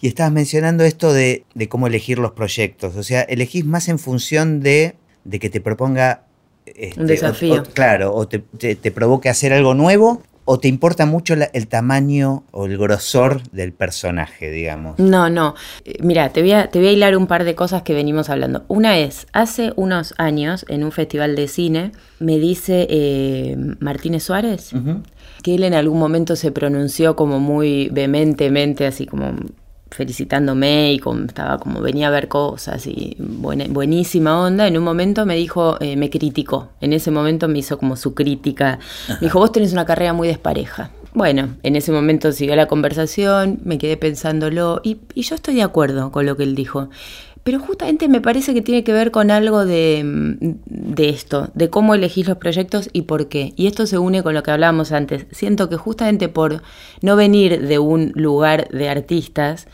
[0.00, 2.96] Y estabas mencionando esto de, de cómo elegir los proyectos.
[2.96, 6.22] O sea, elegís más en función de, de que te proponga...
[6.66, 7.54] este, Un desafío.
[7.54, 11.36] o- o- claro, o te, te- te provoque hacer algo nuevo, o te importa mucho
[11.36, 14.98] la- el tamaño o el grosor del personaje, digamos.
[14.98, 15.54] No, no.
[16.00, 18.64] Mira, te voy, a, te voy a hilar un par de cosas que venimos hablando.
[18.68, 24.70] Una es, hace unos años, en un festival de cine, me dice eh, Martínez Suárez,
[25.42, 29.32] que él en algún momento se pronunció como muy vehementemente, así como
[29.96, 34.66] felicitándome y como estaba como venía a ver cosas y buena- buenísima onda.
[34.66, 36.68] En un momento me dijo, eh, me criticó.
[36.80, 38.78] En ese momento me hizo como su crítica.
[39.08, 40.90] Me dijo, vos tenés una carrera muy despareja.
[41.14, 45.62] Bueno, en ese momento siguió la conversación, me quedé pensándolo y, y yo estoy de
[45.62, 46.90] acuerdo con lo que él dijo.
[47.46, 50.02] Pero justamente me parece que tiene que ver con algo de,
[50.64, 53.52] de, esto, de cómo elegís los proyectos y por qué.
[53.54, 55.26] Y esto se une con lo que hablábamos antes.
[55.30, 56.60] Siento que justamente por
[57.02, 59.68] no venir de un lugar de artistas,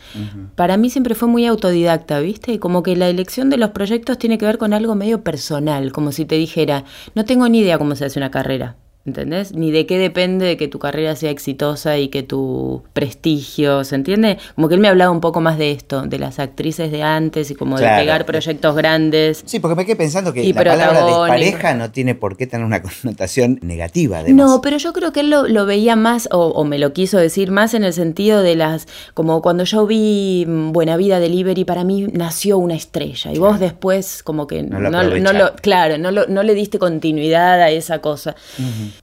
[0.53, 2.53] para mí siempre fue muy autodidacta, ¿viste?
[2.53, 5.91] Y como que la elección de los proyectos tiene que ver con algo medio personal,
[5.91, 6.83] como si te dijera,
[7.15, 8.75] no tengo ni idea cómo se hace una carrera.
[9.05, 9.53] ¿Entendés?
[9.53, 13.95] Ni de qué depende de que tu carrera sea exitosa y que tu prestigio, ¿se
[13.95, 14.37] entiende?
[14.55, 17.51] Como que él me hablaba un poco más de esto, de las actrices de antes
[17.51, 19.43] y como de pegar proyectos grandes.
[19.45, 22.81] Sí, porque me quedé pensando que la palabra despareja no tiene por qué tener una
[23.03, 24.19] connotación negativa.
[24.19, 24.47] Además.
[24.47, 27.73] No, pero yo creo que él lo, veía más, o, me lo quiso decir más
[27.73, 32.07] en el sentido de las, como cuando yo vi mm, Buena Vida Delivery, para mí
[32.13, 36.79] nació una estrella y vos después como que no, lo, claro, no, no le diste
[36.79, 38.37] continuidad a esa cosa.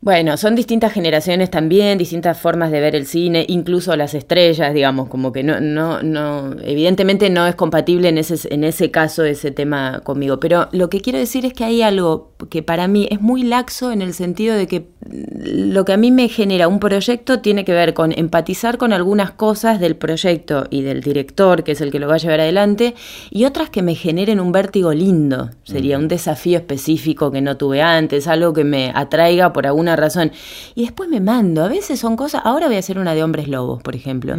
[0.00, 5.09] Bueno, son distintas generaciones también, distintas formas de ver el cine, incluso las estrellas, digamos,
[5.09, 9.50] como que no, no, no, evidentemente no es compatible en ese, en ese caso ese
[9.50, 10.40] tema conmigo.
[10.40, 13.92] Pero lo que quiero decir es que hay algo que para mí es muy laxo
[13.92, 17.72] en el sentido de que lo que a mí me genera un proyecto tiene que
[17.72, 21.98] ver con empatizar con algunas cosas del proyecto y del director, que es el que
[21.98, 22.94] lo va a llevar adelante,
[23.31, 25.50] y otras que me generen un vértigo lindo.
[25.64, 30.33] Sería un desafío específico que no tuve antes, algo que me atraiga por alguna razón.
[30.74, 33.48] Y después me mando, a veces son cosas, ahora voy a hacer una de hombres
[33.48, 34.37] lobos, por ejemplo.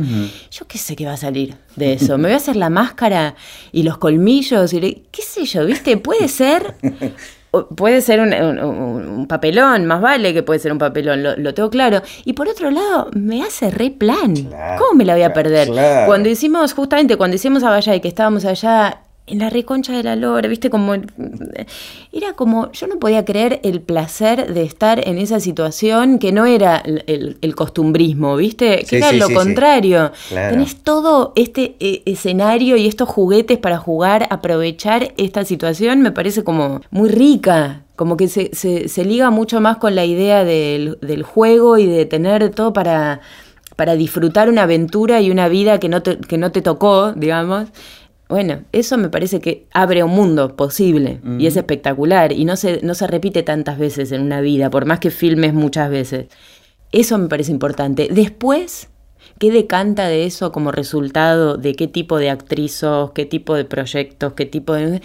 [0.52, 2.18] Yo qué sé qué va a salir de eso.
[2.18, 3.36] Me voy a hacer la máscara
[3.72, 5.98] y los colmillos, y qué sé yo, ¿viste?
[5.98, 6.76] Puede ser
[7.76, 12.02] puede ser un, papelón, más vale que puede ser un papelón, lo, tengo claro.
[12.24, 14.34] Y por otro lado, me hace re plan.
[14.78, 15.70] ¿Cómo me la voy a perder?
[16.06, 20.16] Cuando hicimos, justamente cuando hicimos a y que estábamos allá en la reconcha de la
[20.16, 20.94] lora, viste, como
[22.12, 26.46] era como, yo no podía creer el placer de estar en esa situación que no
[26.46, 30.12] era el, costumbrismo, viste, que era lo contrario.
[30.30, 36.44] Tenés todo este e, escenario y estos juguetes para jugar, aprovechar esta situación, me parece
[36.44, 41.24] como muy rica, como que se, se, liga mucho más con la idea del, del
[41.24, 43.22] juego y de tener todo para
[43.82, 47.70] para disfrutar una aventura y una vida que no te, que no te tocó, digamos,
[48.32, 52.80] bueno, eso me parece que abre un mundo posible y es espectacular y no se,
[52.82, 56.28] no se repite tantas veces en una vida, por más que filmes muchas veces.
[56.94, 58.08] Eso me parece importante.
[58.10, 58.88] Después,
[59.38, 63.66] ¿qué decanta de eso como resultado de qué tipo de actriz sos, qué tipo de
[63.66, 65.02] proyectos, qué tipo de...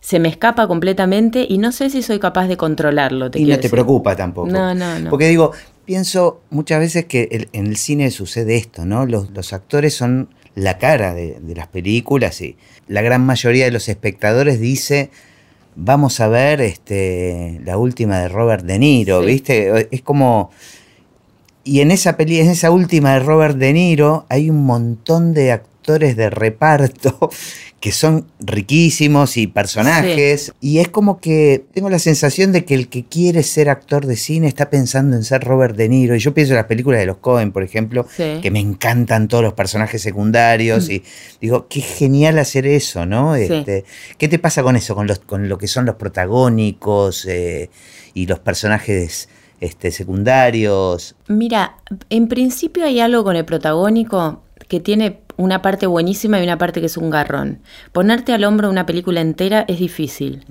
[0.00, 3.30] Se me escapa completamente y no sé si soy capaz de controlarlo.
[3.34, 4.48] y no te preocupa tampoco.
[4.48, 5.08] No, no, no.
[5.08, 5.52] Porque digo,
[5.86, 9.06] pienso muchas veces que en el cine sucede esto, ¿no?
[9.06, 12.56] Los, los actores son la cara de, las películas y
[12.88, 15.10] la gran mayoría de los espectadores dice
[15.76, 19.88] vamos a ver este, la última de Robert De Niro, ¿viste?
[19.90, 20.50] Es como...
[21.62, 25.52] Y en esa peli, en esa última de Robert De Niro hay un montón de
[25.52, 27.30] actores de reparto
[27.80, 30.52] que son riquísimos y personajes.
[30.60, 34.16] Y es como que tengo la sensación de que el que quiere ser actor de
[34.16, 36.16] cine está pensando en ser Robert De Niro.
[36.16, 39.44] Y yo pienso en las películas de los Cohen, por ejemplo, que me encantan todos
[39.44, 40.88] los personajes secundarios.
[40.88, 40.92] Mm.
[40.92, 41.02] Y
[41.40, 43.36] digo, qué genial hacer eso, ¿no?
[43.36, 43.84] Este,
[44.18, 47.70] ¿Qué te pasa con eso, con, los, con lo que son los protagónicos eh,
[48.14, 49.28] y los personajes
[49.60, 51.14] este, secundarios?
[51.28, 51.76] Mira,
[52.10, 56.80] en principio hay algo con el protagónico que tiene una parte buenísima y una parte
[56.80, 57.58] que es un garrón.
[57.92, 60.44] Ponerte al hombro una película entera es difícil.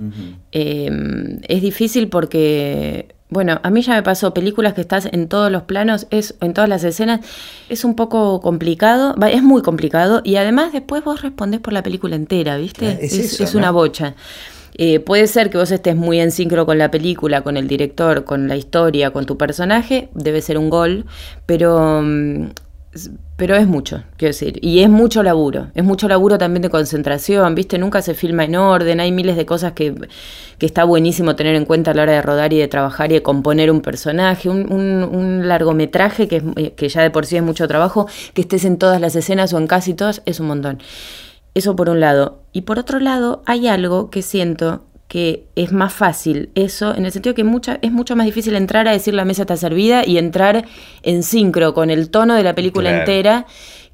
[0.52, 5.50] Em, es difícil porque, bueno, a mí ya me pasó películas que estás en todos
[5.50, 7.20] los planos, es en todas las escenas,
[7.68, 12.14] es un poco complicado, es muy complicado y además después vos respondés por la película
[12.16, 12.98] entera, ¿viste?
[13.04, 14.14] Es, una bocha.
[14.78, 18.24] Eh, puede ser que vos estés muy en sincro con la película, con el director,
[18.24, 21.06] con la historia, con tu personaje, debe ser un gol,
[21.46, 22.50] pero mm,
[23.36, 27.54] pero es mucho, quiero decir, y es mucho laburo, es mucho laburo también de concentración,
[27.54, 27.76] ¿viste?
[27.76, 29.94] Nunca se filma en orden, hay miles de cosas que,
[30.58, 33.16] que está buenísimo tener en cuenta a la hora de rodar y de trabajar y
[33.16, 37.42] de componer un personaje, un, un, largometraje que, eh, que ya de por sí es
[37.42, 40.78] mucho trabajo, que estés en todas las escenas o en casi todas, es un montón.
[41.52, 42.40] Eso por un lado.
[42.52, 47.12] Y por otro lado, hay algo que siento que es más fácil eso, en el
[47.12, 50.18] sentido que mucha, es mucho más difícil entrar a decir la mesa está servida y
[50.18, 50.64] entrar
[51.02, 53.46] en sincro con el tono de la película entera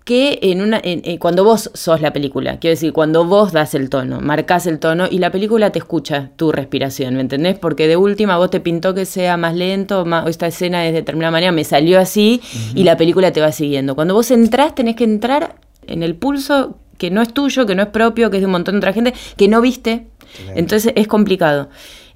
[0.04, 3.88] que en una eh, cuando vos sos la película, quiero decir, cuando vos das el
[3.88, 7.58] tono, marcas el tono y la película te escucha tu respiración, ¿me entendés?
[7.58, 10.92] Porque de última vos te pintó que sea más lento, más, o esta escena de
[10.92, 12.40] determinada manera me salió así
[12.74, 13.94] y la película te va siguiendo.
[13.94, 15.54] Cuando vos entrás tenés que entrar
[15.86, 18.52] en el pulso que no es tuyo, que no es propio, que es de un
[18.52, 20.06] montón de otra gente, que no viste,
[20.54, 21.68] entonces es complicado.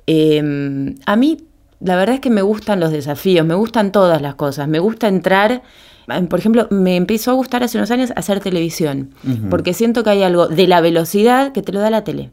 [0.07, 1.39] Em, a mí
[1.81, 5.09] la verdad es que me gustan los desafíos, me gustan todas las cosas, me gusta
[5.09, 5.63] entrar
[6.29, 9.11] por ejemplo, me empezó a gustar hace unos años hacer televisión,
[9.51, 12.31] porque siento que hay algo de la velocidad que te lo da la tele.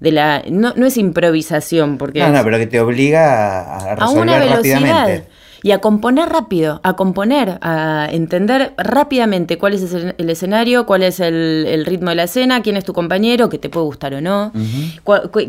[0.00, 2.20] De la, no, no es improvisación, porque...
[2.20, 4.80] No, no, pero que te obliga a resolver a una velocidad.
[4.80, 5.31] Rápidamente
[5.62, 11.20] y a componer rápido, a componer, a entender rápidamente cuál es el escenario, cuál es
[11.20, 14.52] el, ritmo de la escena, quién es tu compañero, que te puede gustar o no,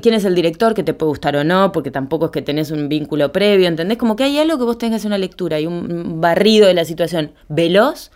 [0.01, 2.71] quién es el director, que te puede gustar o no, porque tampoco es que tenés
[2.71, 3.97] un vínculo previo, ¿entendés?
[3.97, 7.31] Como que hay algo que vos tengas una lectura y un barrido de la situación
[7.49, 8.11] veloz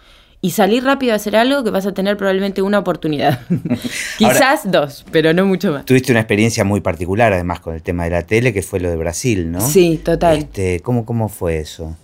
[0.47, 3.41] y salir rápido a hacer algo que vas a tener probablemente una oportunidad.
[4.17, 5.83] Quizás dos, pero no mucho más.
[5.83, 8.89] Tuviste una experiencia muy particular además con el tema de la tele, que fue lo
[8.89, 9.59] de Brasil, ¿no?
[9.59, 10.37] Sí, total.
[10.37, 11.97] Este, ¿cómo, ¿Cómo fue eso?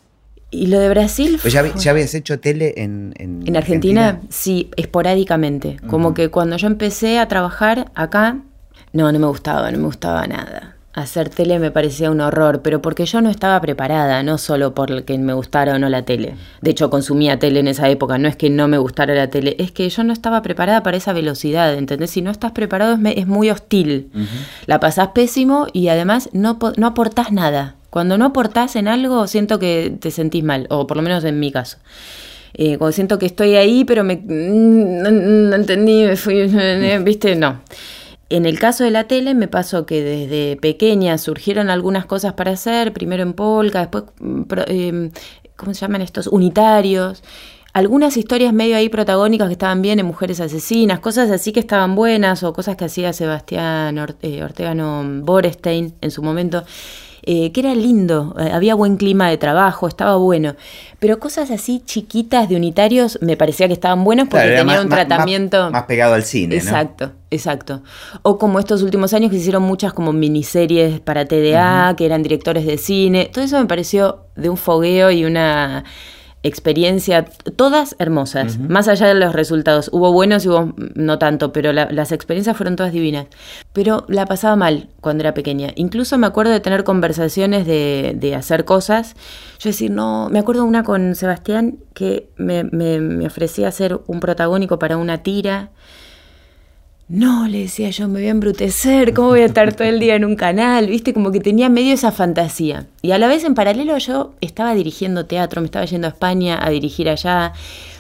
[0.52, 1.40] Y lo de Brasil...
[1.42, 4.20] Pues ya, ya, habías hecho tele en, en, Argentina?
[4.30, 5.78] Sí, esporádicamente.
[5.88, 8.40] Como que cuando yo empecé a trabajar acá,
[8.92, 12.82] no, no me gustaba, no me gustaba nada hacer tele me parecía un horror, pero
[12.82, 16.36] porque yo no estaba preparada, no solo por que me gustara o no la tele.
[16.62, 19.56] De hecho, consumía tele en esa época, no es que no me gustara la tele,
[19.60, 22.12] es que yo no estaba preparada para esa velocidad, ¿entendés?
[22.12, 24.12] Si no estás preparado es, muy hostil.
[24.68, 27.76] La pasás pésimo y además no, no aportás nada.
[27.90, 31.40] Cuando no aportás en algo, siento que te sentís mal, o por lo menos en
[31.40, 31.78] mi caso.
[32.56, 36.48] Eh, cuando siento que estoy ahí, pero me no, no entendí, me fui,
[37.04, 37.62] viste, no.
[38.30, 42.52] En el caso de la tele me pasó que desde pequeña surgieron algunas cosas para
[42.52, 45.12] hacer, primero en polka, después, mm, em,
[45.56, 46.28] ¿cómo se llaman estos?
[46.28, 47.24] Unitarios.
[47.74, 51.96] Algunas historias medio ahí protagónicas que estaban bien en Mujeres Asesinas, cosas así que estaban
[51.96, 56.64] buenas o cosas que hacía Sebastián eh, Ortega no, Borestein en su momento.
[57.26, 60.56] Eh, que era lindo, eh, había buen clima de trabajo, estaba bueno.
[61.00, 65.72] Pero cosas así chiquitas de unitarios me parecía que estaban buenas porque tenían un tratamiento.
[65.72, 66.56] Más, pegado al cine.
[66.56, 67.82] Exacto, exacto.
[68.24, 72.24] O como estos últimos años que se hicieron muchas como miniseries para TDA, que eran
[72.24, 73.30] directores de cine.
[73.34, 75.86] Todo eso me pareció de un fogueo y una
[76.44, 77.26] experiencia,
[77.56, 79.90] todas hermosas, más allá de los resultados.
[79.94, 83.28] Hubo buenos y hubo no tanto, pero las experiencias fueron todas divinas.
[83.72, 85.72] Pero la pasaba mal cuando era pequeña.
[85.76, 89.16] Incluso me acuerdo de tener conversaciones de, de hacer cosas.
[89.60, 94.20] Yo decir, no, me acuerdo una con Sebastián que me, me, me ofrecía hacer un
[94.20, 95.72] protagónico para una tira
[97.14, 100.16] no, le decía yo, me voy a embrutecer, ¿cómo voy a estar todo el día
[100.16, 100.88] en un canal?
[100.88, 101.14] ¿Viste?
[101.14, 102.88] Como que tenía medio esa fantasía.
[103.04, 106.58] Y a la vez, en paralelo, yo estaba dirigiendo teatro, me estaba yendo a España
[106.60, 107.54] a dirigir allá.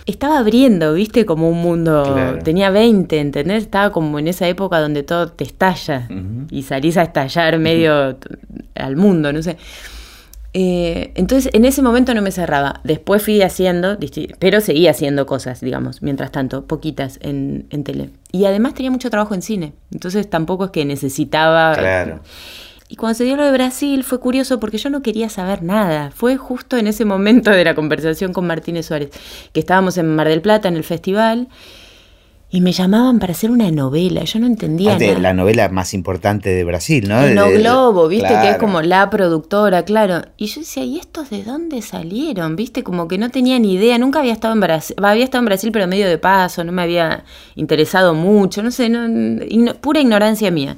[0.07, 1.27] Estaba abriendo, ¿viste?
[1.27, 2.39] Como un mundo.
[2.43, 3.65] Tenía 20, ¿entendés?
[3.65, 6.07] Estaba como en esa época donde todo te estalla
[6.49, 8.17] y salís a estallar medio
[8.73, 9.57] al mundo, no sé.
[10.53, 12.81] Eh, entonces, en ese momento no me cerraba.
[12.83, 13.97] Después fui haciendo,
[14.39, 18.11] pero seguía haciendo cosas, digamos, mientras tanto, poquitas en, en tele.
[18.31, 19.73] Y además tenía mucho trabajo en cine.
[19.91, 21.75] Entonces tampoco es que necesitaba.
[21.75, 22.19] Claro.
[22.87, 26.11] Y cuando se dio lo de Brasil fue curioso porque yo no quería saber nada.
[26.11, 29.09] Fue justo en ese momento de la conversación con Martínez Suárez,
[29.51, 31.47] que estábamos en Mar del Plata en el festival
[32.53, 35.17] y me llamaban para hacer una novela, yo no entendía nada.
[35.17, 37.27] La novela más importante de Brasil, ¿no?
[37.29, 40.21] No Globo, viste, que es como la productora, claro.
[40.37, 42.55] Y yo decía, ¿y estos de dónde salieron?
[42.55, 45.45] Viste, como que no tenía ni idea, nunca había estado en Brasil, había estado en
[45.45, 47.23] Brasil pero medio de paso, no me había
[47.55, 50.77] interesado mucho, no sé, no, pura ignorancia mía.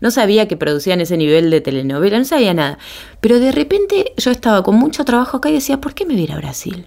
[0.00, 2.78] No sabía que producían ese nivel de telenovela, no sabía nada.
[3.20, 6.30] Pero de repente yo estaba con mucho trabajo acá y decía, ¿por qué me voy
[6.30, 6.86] a Brasil?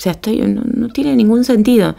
[0.00, 1.94] O sea, estoy, no, tiene ningún sentido.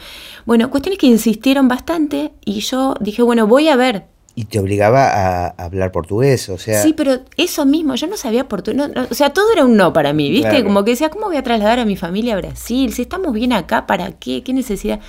[0.48, 4.06] Bueno, cuestiones que insistieron bastante y yo dije, bueno, voy a ver.
[4.34, 6.82] Y te obligaba a hablar portugués, o sea...
[6.82, 8.90] Sí, pero eso mismo, yo no sabía portugués.
[9.08, 10.64] o sea, todo era un no para mí, ¿viste?
[10.64, 12.92] Como que decía, ¿cómo voy a trasladar a mi familia a Brasil?
[12.92, 14.42] Si estamos bien acá, ¿para qué?
[14.42, 15.00] ¿Qué necesidad?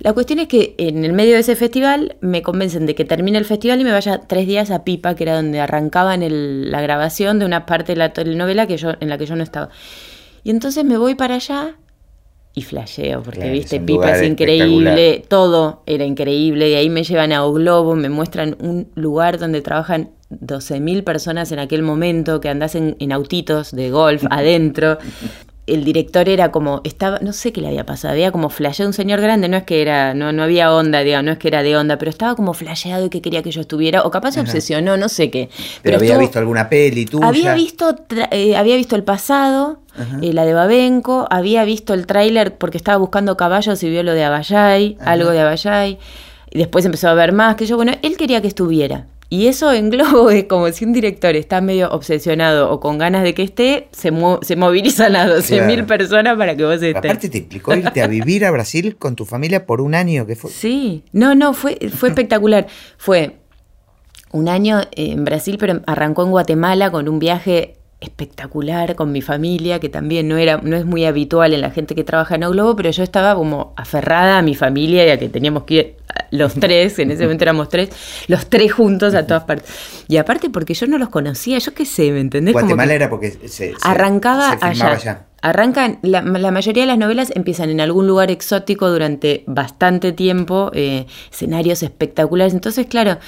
[0.00, 3.38] La cuestión es que en el medio de ese festival me convencen de que termine
[3.38, 6.24] el festival y me vaya tres días a Pipa, que era donde arrancaban
[6.68, 9.44] la grabación de una parte de la telenovela que yo, en la que yo no
[9.44, 9.68] estaba.
[10.42, 11.76] Y entonces me voy para allá
[12.54, 17.44] y flasheo, porque viste, Pipa es increíble, todo era increíble, y ahí me llevan a
[17.44, 22.76] O Globo, me muestran un lugar donde trabajan 12.000 personas en aquel momento, que andas
[22.76, 24.98] en, en autitos de golf adentro,
[25.66, 28.92] el director era como, estaba, no sé qué le había pasado, había como flasheado un
[28.92, 31.62] señor grande, no es que era, no, no había onda, digamos, no es que era
[31.62, 34.40] de onda, pero estaba como flasheado y que quería que yo estuviera, o capaz se
[34.40, 35.48] obsesionó, no sé qué.
[35.82, 37.26] Pero, había visto alguna peli tuya.
[37.26, 37.96] Había visto,
[38.30, 39.78] eh, había visto el pasado,
[40.20, 44.12] eh, la de Babenco, había visto el tráiler porque estaba buscando caballos y vio lo
[44.12, 45.98] de Abayay, algo de Abayay,
[46.50, 49.06] y después empezó a ver más, que yo, bueno, él quería que estuviera.
[49.28, 53.22] Y eso en Globo es como si un director está medio obsesionado o con ganas
[53.22, 54.12] de que esté, se,
[54.42, 56.96] se movilizan a 12.000 personas para que vos estés.
[56.96, 60.26] Aparte te explicó irte a vivir a Brasil con tu familia por un año.
[60.26, 60.50] que fue?
[60.50, 62.66] Sí, no, no, fue, fue espectacular.
[62.96, 63.36] Fue
[64.32, 69.80] un año en Brasil, pero arrancó en Guatemala con un viaje espectacular con mi familia,
[69.80, 72.76] que también no, era, no es muy habitual en la gente que trabaja en Globo,
[72.76, 75.96] pero yo estaba como aferrada a mi familia y a que teníamos que ir
[76.30, 77.90] los tres, en ese momento éramos tres,
[78.28, 79.70] los tres juntos a todas partes.
[80.08, 82.52] Y aparte porque yo no los conocía, yo qué sé, ¿me entendés?
[82.52, 85.26] Guatemala era porque se, arrancaba allá.
[85.42, 91.06] Arrancan, la, mayoría de las novelas empiezan en algún lugar exótico durante bastante tiempo, eh,
[91.30, 92.54] escenarios espectaculares.
[92.54, 93.18] Entonces, claro,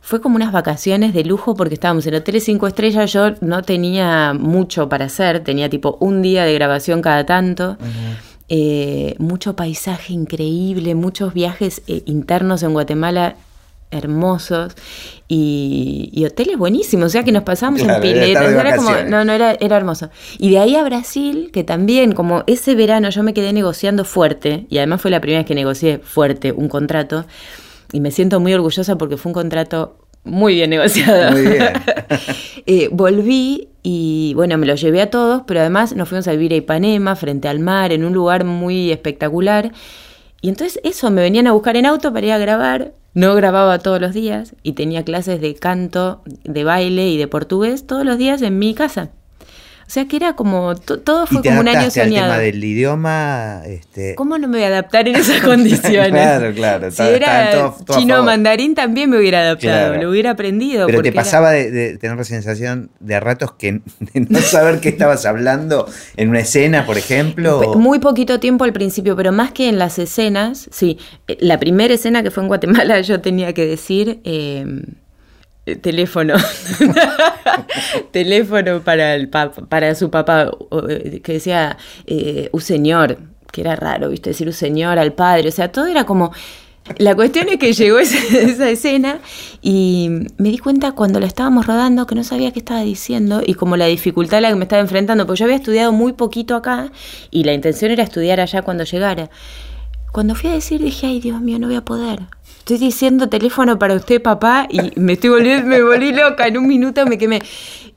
[0.00, 4.32] fue como unas vacaciones de lujo porque estábamos en hoteles cinco estrellas, yo no tenía
[4.32, 7.76] mucho para hacer, tenía tipo un día de grabación cada tanto.
[8.50, 13.36] Eh, mucho paisaje increíble, muchos viajes eh, internos en Guatemala
[13.90, 14.74] hermosos
[15.28, 19.52] y, hoteles buenísimos, o sea que nos pasábamos en piletas, era, como, no, no, era,
[19.60, 20.10] era hermoso.
[20.38, 24.66] Y de ahí a Brasil, que también como ese verano yo me quedé negociando fuerte,
[24.68, 27.26] y además fue la primera vez que negocié fuerte un contrato,
[27.92, 31.32] y me siento muy orgullosa porque fue un contrato muy bien negociado.
[31.32, 31.72] Muy bien.
[32.70, 36.52] Eh, volví y bueno, me lo llevé a todos, pero además nos fuimos a vivir
[36.52, 39.72] a Ipanema, frente al mar, en un lugar muy espectacular.
[40.42, 42.92] Y entonces eso, me venían a buscar en auto para ir a grabar.
[43.14, 47.86] No grababa todos los días y tenía clases de canto, de baile y de portugués
[47.86, 49.12] todos los días en mi casa.
[49.88, 52.26] O sea que era como, todo fue como un año soñado.
[52.26, 53.62] El tema del idioma.
[53.66, 54.14] Este...
[54.16, 56.10] ¿Cómo no me voy a adaptar en esas condiciones?
[56.10, 56.90] claro, claro.
[56.90, 60.86] Si era chino mandarín también me hubiera adaptado, lo hubiera aprendido.
[60.86, 64.90] Pero te pasaba de, tener la sensación de a ratos que de no saber qué
[64.90, 67.74] estabas hablando en una escena, por ejemplo.
[67.76, 70.98] Muy poquito tiempo al principio, pero más que en las escenas, sí.
[71.38, 74.20] La primera escena que fue en Guatemala yo tenía que decir...
[74.24, 74.82] Eh, eh,
[75.76, 76.34] teléfono.
[78.10, 80.50] teléfono para, el para su papá,
[80.88, 83.18] eh, que decía eh, un señor,
[83.52, 84.30] que era raro, ¿viste?
[84.30, 86.32] Decir un señor al padre, o sea, todo era como...
[86.96, 89.18] La cuestión es que llegó esa, esa, escena
[89.60, 90.08] y
[90.38, 93.76] me di cuenta cuando la estábamos rodando que no sabía qué estaba diciendo y como
[93.76, 96.90] la dificultad a la que me estaba enfrentando, porque yo había estudiado muy poquito acá
[97.30, 99.28] y la intención era estudiar allá cuando llegara.
[100.12, 102.20] Cuando fui a decir dije, ay Dios mío, no voy a poder
[102.68, 106.66] estoy diciendo teléfono para usted, papá, y me estoy volviendo, me volví loca, en un
[106.66, 107.40] minuto me quemé.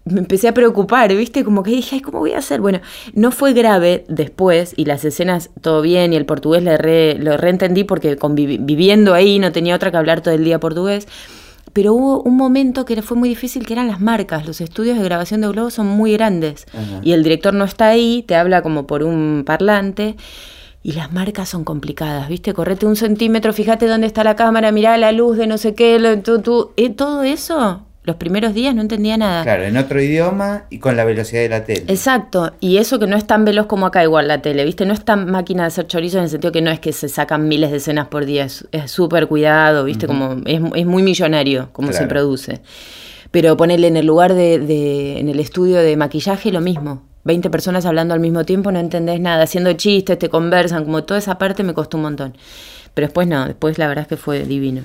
[0.06, 1.44] Me empecé a preocupar, ¿viste?
[1.44, 2.62] Como que dije, ¿cómo voy a hacer?
[2.62, 2.80] Bueno,
[3.14, 7.84] no fue grave después, y las escenas todo bien, y el portugués le lo reentendí
[7.84, 8.18] porque
[8.62, 11.06] viviendo ahí no tenía otra que hablar todo el día portugués.
[11.74, 14.48] Pero hubo un momento que fue muy difícil, que eran las marcas.
[14.48, 16.66] Los estudios de grabación de Globo son muy grandes.
[17.04, 20.16] Y el director no está ahí, te habla como por un parlante.
[20.84, 22.54] Y las marcas son complicadas, ¿viste?
[22.54, 26.22] Correte un centímetro, fíjate dónde está la cámara, mirá la luz de no sé qué,
[26.44, 29.44] tú, eh, todo eso, los primeros días no entendía nada.
[29.44, 31.84] Claro, en otro idioma y con la velocidad de la tele.
[31.88, 34.88] Exacto, y eso que no es tan veloz como acá igual la tele, ¿viste?
[34.88, 37.10] No es tan máquina de hacer chorizo en el sentido que no es que se
[37.10, 40.08] sacan miles de escenas por día, es súper cuidado, ¿viste?
[40.08, 42.62] Como es, muy millonario como se produce.
[43.30, 47.50] Pero ponerle en el lugar de, de, en el estudio de maquillaje lo mismo 20
[47.50, 51.38] personas hablando al mismo tiempo, no entendés nada, haciendo chistes, te conversan, como toda esa
[51.38, 52.38] parte me costó un montón.
[52.94, 54.84] Pero después no, después la verdad es que fue divino.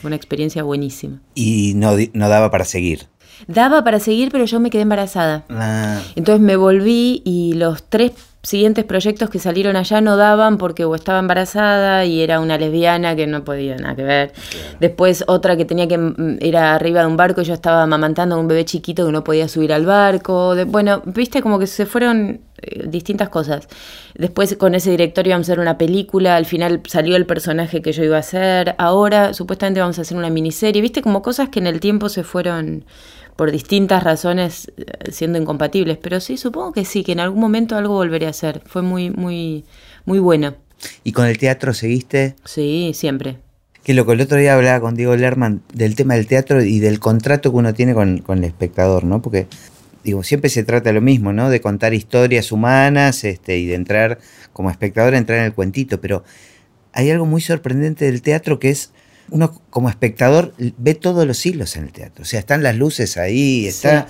[0.00, 1.20] Fue una experiencia buenísima.
[1.34, 3.06] Y no, no daba para seguir.
[3.46, 5.44] Daba para seguir, pero yo me quedé embarazada.
[5.50, 6.00] Ah.
[6.16, 8.12] Entonces me volví y los tres
[8.46, 13.16] siguientes proyectos que salieron allá no daban porque o estaba embarazada y era una lesbiana
[13.16, 14.32] que no podía nada que ver.
[14.78, 18.36] Después otra que tenía que mm, ir arriba de un barco y yo estaba amamantando
[18.36, 20.54] a un bebé chiquito que no podía subir al barco.
[20.66, 23.66] bueno, viste como que se fueron eh, distintas cosas.
[24.14, 27.90] Después con ese directorio íbamos a hacer una película, al final salió el personaje que
[27.90, 28.76] yo iba a hacer.
[28.78, 30.80] Ahora supuestamente vamos a hacer una miniserie.
[30.82, 32.84] Viste como cosas que en el tiempo se fueron
[33.36, 37.76] por distintas razones eh, siendo incompatibles, pero sí, supongo que sí, que en algún momento
[37.76, 38.62] algo volveré a hacer.
[38.66, 39.64] Fue muy, muy,
[40.04, 40.54] muy bueno.
[41.04, 42.34] ¿Y con el teatro seguiste?
[42.44, 43.38] Sí, siempre.
[43.82, 46.80] Que lo que el otro día hablaba con Diego Lerman del tema del teatro y
[46.80, 49.22] del contrato que uno tiene con, con el espectador, ¿no?
[49.22, 49.46] Porque
[50.02, 51.50] digo, siempre se trata lo mismo, ¿no?
[51.50, 54.18] De contar historias humanas este, y de entrar
[54.52, 56.24] como espectador, entrar en el cuentito, pero
[56.92, 58.92] hay algo muy sorprendente del teatro que es
[59.30, 62.22] uno como espectador ve todos los hilos en el teatro.
[62.22, 64.08] O sea, están las luces ahí, está.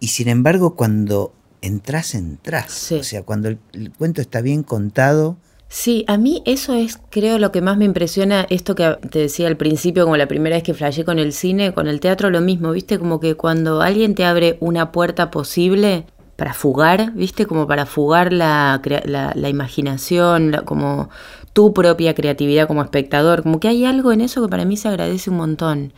[0.00, 1.32] Y sin embargo, cuando
[1.64, 2.92] entras, entras.
[2.92, 3.58] O sea, cuando el,
[3.96, 5.38] cuento está bien contado.
[5.68, 9.48] Sí, a mí eso es, creo, lo que más me impresiona, esto que te decía
[9.48, 12.40] al principio, como la primera vez que flashé con el cine, con el teatro, lo
[12.40, 12.98] mismo, ¿viste?
[12.98, 16.06] Como que cuando alguien te abre una puerta posible
[16.36, 17.46] para fugar, ¿viste?
[17.46, 21.08] Como para fugar la, la, la imaginación, como
[21.54, 23.42] tu propia creatividad como espectador.
[23.42, 25.92] Como que hay algo en eso que para mí se agradece un montón.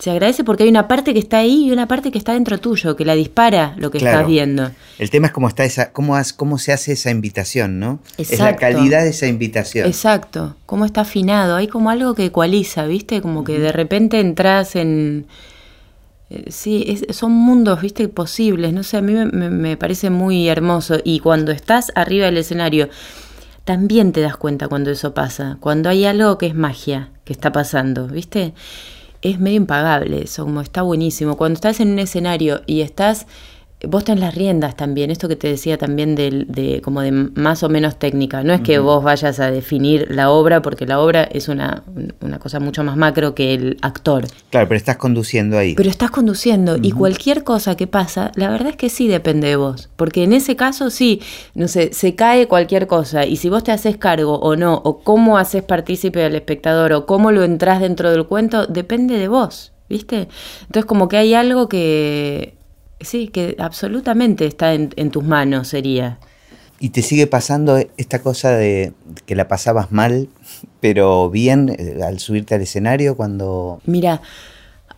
[0.00, 2.58] Se agradece porque hay una parte que está ahí y una parte que está dentro
[2.58, 4.70] tuyo, que la dispara lo que estás viendo.
[4.98, 8.00] El tema es cómo está esa, cómo, cómo se hace esa invitación, ¿no?
[8.18, 9.86] Es la calidad de esa invitación.
[9.86, 10.56] Exacto.
[10.66, 11.54] Cómo está afinado.
[11.54, 13.20] Hay como algo que ecualiza, ¿viste?
[13.20, 15.26] Como que de repente entras en
[16.48, 18.72] sí, es- son mundos, viste, posibles.
[18.72, 20.96] No sé, a mí me, me- me parece muy hermoso.
[21.04, 22.88] Y cuando estás arriba del escenario,
[23.64, 25.56] también te das cuenta cuando eso pasa.
[25.60, 28.54] Cuando hay algo que es magia que está pasando, viste.
[29.22, 31.36] Es medio impagable eso, como está buenísimo.
[31.38, 33.26] Cuando estás en un escenario y estás
[33.86, 37.62] vos tenés las riendas también, esto que te decía también del- de, como de más
[37.62, 38.42] o menos técnica.
[38.42, 41.82] No es que vos vayas a definir la obra, porque la obra es una,
[42.20, 44.26] una cosa mucho más macro que el actor.
[44.50, 45.74] Claro, pero estás conduciendo ahí.
[45.74, 49.56] Pero estás conduciendo y cualquier cosa que pasa, la verdad es que sí depende de
[49.56, 49.88] vos.
[49.96, 51.20] Porque en ese caso sí,
[51.54, 54.98] no sé, se cae cualquier cosa y si vos te haces cargo o no, o
[55.00, 59.72] cómo haces partícipe al espectador o cómo lo entrás dentro del cuento, depende de vos,
[59.88, 60.28] ¿viste?
[60.62, 62.54] Entonces como que hay algo que,
[63.04, 66.18] sí, que absolutamente está en, en tus manos, sería.
[66.80, 68.92] ¿Y te sigue pasando esta cosa de
[69.26, 70.28] que la pasabas mal,
[70.80, 73.80] pero bien eh, al subirte al escenario cuando...
[73.86, 74.20] Mira,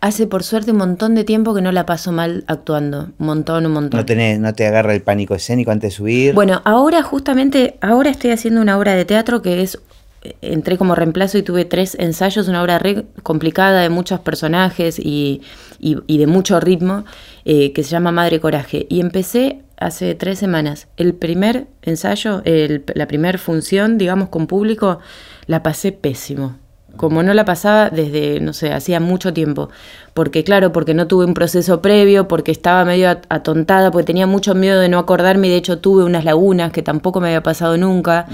[0.00, 3.66] hace por suerte un montón de tiempo que no la paso mal actuando, un montón,
[3.66, 4.00] un montón.
[4.00, 6.34] No, tenés, no te agarra el pánico escénico antes de subir?
[6.34, 9.78] Bueno, ahora justamente, ahora estoy haciendo una obra de teatro que es,
[10.22, 14.98] eh, entré como reemplazo y tuve tres ensayos, una obra re complicada de muchos personajes
[14.98, 15.42] y,
[15.78, 17.04] y- y de mucho ritmo,
[17.48, 18.86] eh, que se llama Madre Coraje.
[18.90, 20.88] Y empecé hace tres semanas.
[20.96, 24.98] El primer ensayo, el- la primera función, digamos, con público,
[25.46, 26.56] la pasé pésimo.
[26.96, 29.68] Como no la pasaba desde, no sé, hacía mucho tiempo.
[30.14, 34.26] Porque, claro, porque no tuve un proceso previo, porque estaba medio at- atontada, porque tenía
[34.26, 37.42] mucho miedo de no acordarme y de hecho tuve unas lagunas que tampoco me había
[37.42, 38.26] pasado nunca.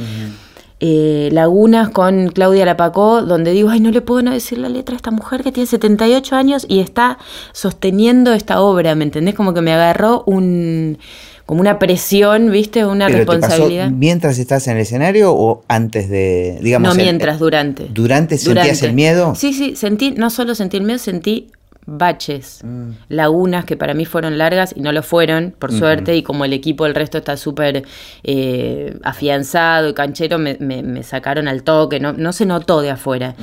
[0.85, 4.95] Eh, lagunas con Claudia Lapacó, donde digo, ay, no le puedo no decir la letra
[4.95, 7.19] a esta mujer que tiene 78 años y está
[7.53, 9.37] sosteniendo esta obra, ¿me entendés?
[9.37, 10.99] Como que me agarró un,
[11.47, 12.85] como una presión, ¿viste?
[12.85, 13.91] Una ¿Pero te pasó responsabilidad.
[13.91, 16.89] mientras estás en el escenario o antes de, digamos...
[16.89, 17.85] no el- mientras, durante.
[17.89, 19.35] ¿Durante sentías el miedo?
[19.37, 21.53] Sí, sí, sentí, no solo sentí el miedo, sentí
[21.85, 22.91] baches, Mm.
[23.09, 26.53] lagunas que para mí fueron largas y no lo fueron, por suerte, y como el
[26.53, 27.85] equipo, el resto está súper
[28.23, 32.91] eh, afianzado y canchero, me, me- me sacaron al toque, no, no se notó de
[32.91, 33.35] afuera.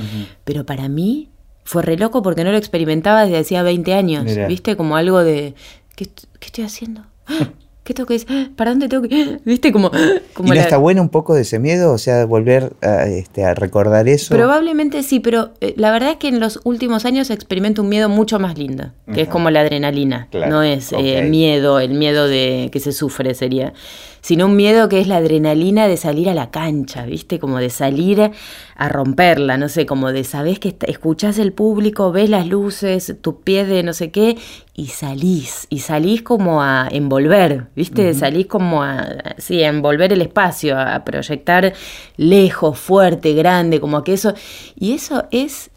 [0.44, 1.28] Pero para mí
[1.64, 4.46] fue re loco porque no lo experimentaba desde hacía 20 años, Mirá.
[4.48, 4.76] ¿viste?
[4.76, 5.54] Como algo de,
[5.96, 7.02] ¿qué, qué estoy haciendo?
[7.90, 8.52] ¿Qué tengo que decir?
[8.54, 9.40] ¿Para dónde tengo que ir?
[9.44, 9.72] ¿Viste?
[9.72, 11.92] Como, ¿Y como no la- está bueno un poco de ese miedo?
[11.92, 14.32] O sea, volver a, este, a recordar eso.
[14.32, 18.08] Probablemente sí, pero eh, la verdad es que en los últimos años experimento un miedo
[18.08, 20.28] mucho más lindo, que es como la adrenalina.
[20.30, 23.72] Claro, No es eh, miedo, el miedo de que se sufre sería,
[24.20, 27.38] sino un miedo que es la adrenalina de salir a la cancha, ¿viste?
[27.38, 28.30] Como de salir
[28.76, 33.40] a romperla, no sé, como de sabes que escuchás el público, ves las luces, tu
[33.40, 34.36] pie de no sé qué
[34.74, 38.14] y salís, y salís como a envolver, ¿viste?
[38.14, 41.74] Salís como a sí, a envolver el espacio, a proyectar
[42.16, 44.34] lejos, fuerte, grande, como que eso
[44.78, 45.70] y eso es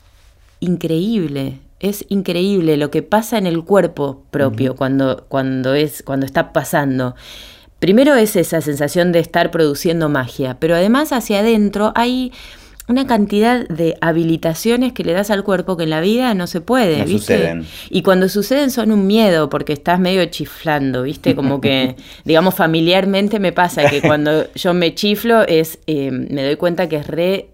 [0.60, 1.60] increíble.
[1.80, 7.14] Es increíble lo que pasa en el cuerpo propio cuando, cuando, es, cuando está pasando.
[7.84, 12.32] Primero es esa sensación de estar produciendo magia, pero además hacia adentro hay
[12.88, 16.62] una cantidad de habilitaciones que le das al cuerpo que en la vida no se
[16.62, 17.36] puede, No ¿viste?
[17.36, 17.66] suceden.
[17.90, 21.36] Y cuando suceden son un miedo porque estás medio chiflando, ¿viste?
[21.36, 26.56] Como que, digamos, familiarmente me pasa que cuando yo me chiflo es, eh, me doy
[26.56, 27.50] cuenta que es re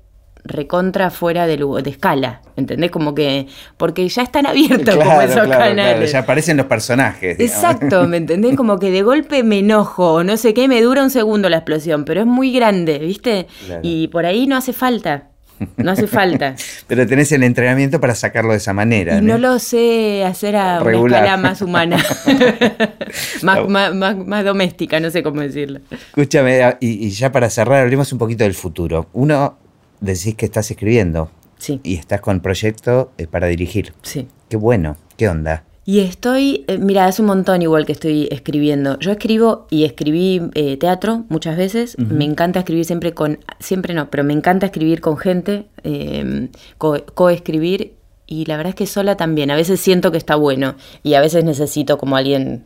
[0.50, 2.92] recontra fuera de, de escala, ¿entendés?
[2.92, 3.48] Como que,
[3.78, 6.12] porque ya están abiertos como Claro, esos claro, claro, canales.
[6.12, 7.38] Ya aparecen los personajes.
[7.38, 7.64] digamos.
[7.64, 8.56] Exacto, ¿me entendés?
[8.58, 11.58] Como que de golpe me enojo o no sé qué, me dura un segundo la
[11.58, 13.48] explosión, pero es muy grande, ¿viste?
[13.82, 15.30] Y por ahí no hace falta,
[15.78, 16.56] no hace falta.
[16.88, 19.18] Pero tenés el entrenamiento para sacarlo de esa manera.
[19.18, 21.98] Y no lo sé hacer a una escala más humana,
[23.44, 25.82] más, más, más, más doméstica, no sé cómo decirlo.
[25.92, 29.08] Escúchame, ah, y, y ya para cerrar, hablemos un poquito del futuro.
[29.14, 29.58] Uno,
[30.02, 33.94] decís que estás escribiendo Sí, y estás con proyecto eh, para dirigir.
[34.02, 34.28] sí.
[34.50, 35.64] Qué bueno, ¿qué onda?
[35.86, 38.98] Y estoy, eh, mira, hace un montón igual que estoy escribiendo.
[39.00, 41.98] Yo escribo y escribí eh, teatro muchas veces.
[41.98, 47.04] Me encanta escribir siempre con, siempre no, pero me encanta escribir con gente, eh, co-
[47.16, 47.94] coescribir
[48.28, 49.50] y la verdad es que sola también.
[49.52, 52.64] A veces siento que está bueno y a veces necesito como alguien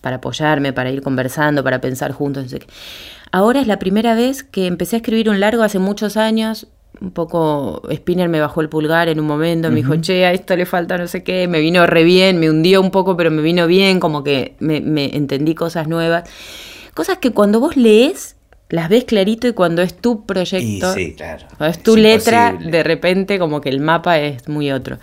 [0.00, 2.42] para apoyarme, para ir conversando, para pensar juntos.
[2.44, 2.66] no sé qué.
[3.30, 6.66] Ahora es la primera vez que empecé a escribir un largo hace muchos años.
[7.00, 10.56] Un poco Spinner me bajó el pulgar en un momento, me dijo, che, a esto
[10.56, 13.42] le falta no sé qué, me vino re bien, me hundió un poco, pero me
[13.42, 16.28] vino bien, como que me, me entendí cosas nuevas.
[16.94, 18.36] Cosas que cuando vos lees,
[18.70, 21.44] las ves clarito y cuando es tu proyecto, sí, claro.
[21.58, 22.70] cuando es tu Es letra, imposible.
[22.78, 24.98] de repente como que el mapa es muy otro.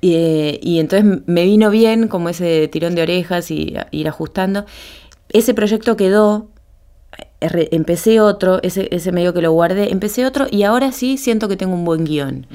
[0.00, 4.08] Y, eh, y entonces me vino bien como ese tirón de orejas y a- ir
[4.08, 4.64] ajustando.
[5.28, 6.48] Ese proyecto quedó.
[7.40, 11.56] Empecé otro, ese, ese medio que lo guardé, empecé otro y ahora sí siento que
[11.56, 12.46] tengo un buen guion,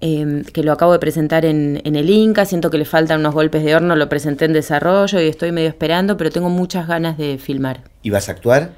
[0.00, 3.34] em, que lo acabo de presentar en, en, el Inca, siento que le faltan unos
[3.34, 7.18] golpes de horno, lo presenté en desarrollo y estoy medio esperando, pero tengo muchas ganas
[7.18, 7.82] de filmar.
[8.02, 8.70] ¿Y vas a actuar?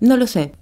[0.00, 0.52] No lo sé.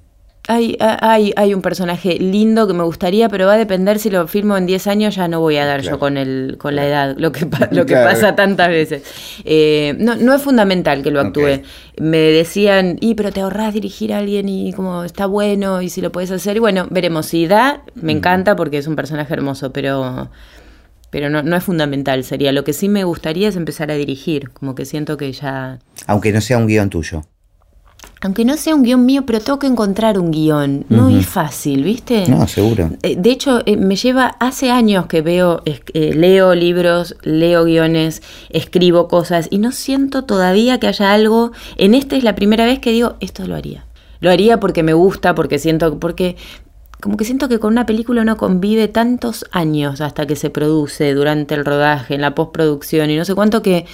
[0.49, 4.29] Hay, hay, hay un personaje lindo que me gustaría, pero va a depender si lo
[4.29, 7.17] filmo en 10 años, ya no voy a dar yo con el con la edad,
[7.19, 9.03] lo que, lo que pasa tantas veces.
[9.45, 11.63] Eh, no, no es fundamental que lo actúe.
[11.99, 16.01] Me decían, y pero te ahorras dirigir a alguien y como está bueno y si
[16.01, 16.57] lo puedes hacer.
[16.57, 17.27] Y bueno, veremos.
[17.27, 18.17] Si da, me mm.
[18.19, 20.31] encanta porque es un personaje hermoso, pero
[21.11, 22.53] pero no, no es fundamental, sería.
[22.53, 25.79] Lo que sí me gustaría es empezar a dirigir, como que siento que ya...
[26.07, 27.23] Aunque no sea un guion tuyo
[28.23, 30.87] aunque no sea un guion mío, pero tengo que encontrar un guion.
[30.89, 32.27] No es fácil, ¿viste?
[32.29, 32.91] No, seguro.
[33.03, 38.23] Eh, de hecho, eh, me lleva hace años que veo, eh, leo libros, leo guiones,
[38.49, 41.53] escribo cosas y no siento todavía que haya algo.
[41.77, 43.85] En esta es la primera vez que digo, esto lo haría.
[44.21, 46.37] Lo haría porque me gusta, porque siento, porque
[47.01, 51.13] como que siento que con una película uno convive tantos años hasta que se produce,
[51.13, 53.85] durante el rodaje, en la postproducción y no sé cuánto que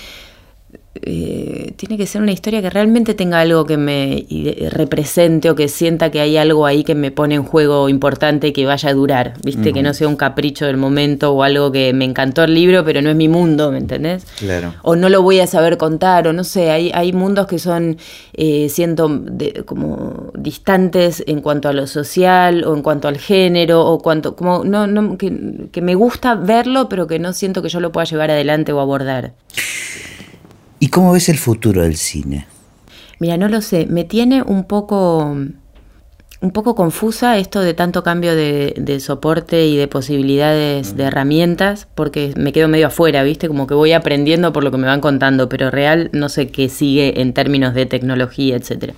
[1.01, 4.27] eh, tiene que ser una historia que realmente tenga algo que me
[4.71, 8.53] represente o que sienta que hay algo ahí que me pone en juego importante y
[8.53, 9.73] que vaya a durar, ¿viste?
[9.73, 13.01] Que no sea un capricho del momento o algo que me encantó el libro, pero
[13.01, 14.27] no es mi mundo, ¿me entendés?
[14.39, 14.75] Claro.
[14.83, 17.97] O no lo voy a saber contar, o no sé, hay, hay mundos que son,
[18.35, 19.23] eh, siento,
[19.65, 24.63] como distantes en cuanto a lo social o en cuanto al género o cuanto, como,
[24.63, 28.05] no, no, que, que me gusta verlo, pero que no siento que yo lo pueda
[28.05, 29.33] llevar adelante o abordar.
[30.83, 32.45] ¿Y cómo ves el futuro del cine?
[33.21, 38.35] Mira, no lo sé, me tiene un poco, un poco confusa esto de tanto cambio
[38.35, 43.47] de, soporte y de posibilidades de herramientas, porque me quedo medio afuera, ¿viste?
[43.47, 46.69] Como que voy aprendiendo por lo que me van contando, pero real no sé qué
[46.69, 48.95] sigue en términos de tecnología, etcétera.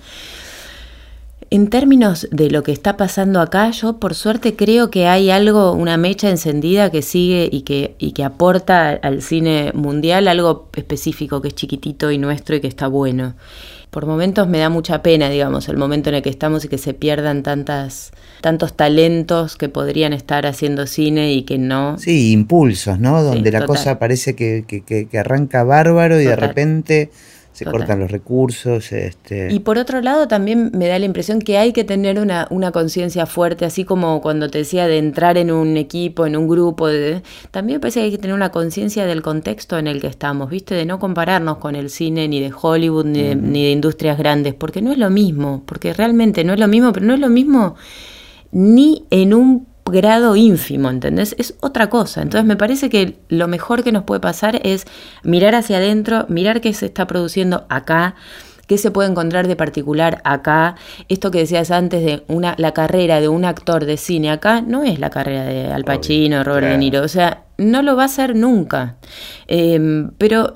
[1.54, 5.70] En términos de lo que está pasando acá, yo por suerte creo que hay algo,
[5.70, 11.40] una mecha encendida que sigue y que, y que aporta al cine mundial algo específico
[11.40, 13.36] que es chiquitito y nuestro y que está bueno.
[13.90, 16.76] Por momentos me da mucha pena, digamos, el momento en el que estamos y que
[16.76, 21.96] se pierdan tantas, tantos talentos que podrían estar haciendo cine y que no.
[21.98, 23.22] Sí, impulsos, ¿no?
[23.22, 27.10] Donde la cosa parece que, que, arranca bárbaro y de repente
[27.54, 28.92] se cortan los recursos.
[28.92, 29.52] Este...
[29.52, 32.72] Y por otro lado, también me da la impresión que hay que tener una, una
[32.72, 36.88] conciencia fuerte, así como cuando te decía de entrar en un equipo, en un grupo,
[36.88, 40.08] de, también me parece que hay que tener una conciencia del contexto en el que
[40.08, 40.74] estamos, ¿viste?
[40.74, 44.52] De no compararnos con el cine ni de Hollywood ni de, ni de industrias grandes,
[44.54, 47.28] porque no es lo mismo, porque realmente no es lo mismo, pero no es lo
[47.28, 47.76] mismo
[48.54, 51.34] ni en un grado ínfimo, ¿entendés?
[51.38, 52.22] Es otra cosa.
[52.22, 54.86] Entonces me parece que lo mejor que nos puede pasar es
[55.22, 58.14] mirar hacia adentro, mirar qué se está produciendo acá,
[58.66, 60.76] qué se puede encontrar de particular acá.
[61.08, 64.84] Esto que decías antes de una, la carrera de un actor de cine acá no
[64.84, 67.02] es la carrera de Al Pacino, Robert De Niro.
[67.02, 68.96] O sea, no lo va a ser nunca.
[69.46, 70.54] Em, pero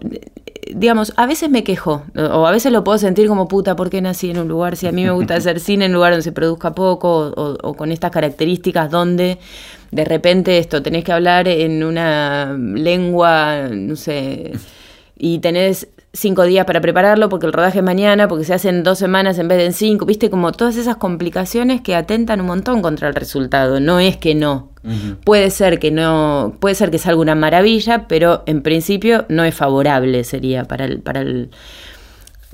[0.74, 4.01] digamos, a veces me quejo, o a veces lo puedo sentir como puta, ¿por qué
[4.01, 4.76] nací en un lugar?
[4.76, 7.74] Si a mí me gusta hacer cine en un lugar donde se produzca poco, o,
[7.74, 9.38] con estas características donde
[9.90, 14.53] de repente esto, tenés que hablar en una lengua, no sé,
[15.16, 15.88] y tenés
[16.18, 19.38] cinco días para prepararlo porque el rodaje es mañana, porque se hace en dos semanas
[19.38, 23.08] en vez de en cinco, viste, como todas esas complicaciones que atentan un montón contra
[23.08, 24.70] el resultado, no es que no,
[25.24, 29.54] Puede ser que no, puede ser que salga una maravilla, pero en principio no es
[29.54, 31.50] favorable sería para el, para el,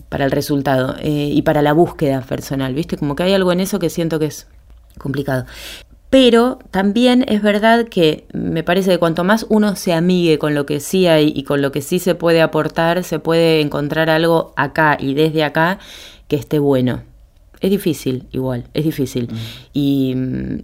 [0.09, 2.97] para el resultado eh, y para la búsqueda personal, ¿viste?
[2.97, 4.49] Como que hay algo en eso que siento que es
[4.99, 5.45] complicado.
[6.15, 10.65] Pero también es verdad que me parece que cuanto más uno se amigue con lo
[10.65, 14.53] que sí hay y con lo que sí se puede aportar, se puede encontrar algo
[14.55, 15.81] acá y desde acá
[16.29, 17.03] que esté bueno.
[17.61, 19.29] Es difícil, igual, es difícil.
[19.73, 20.15] Y,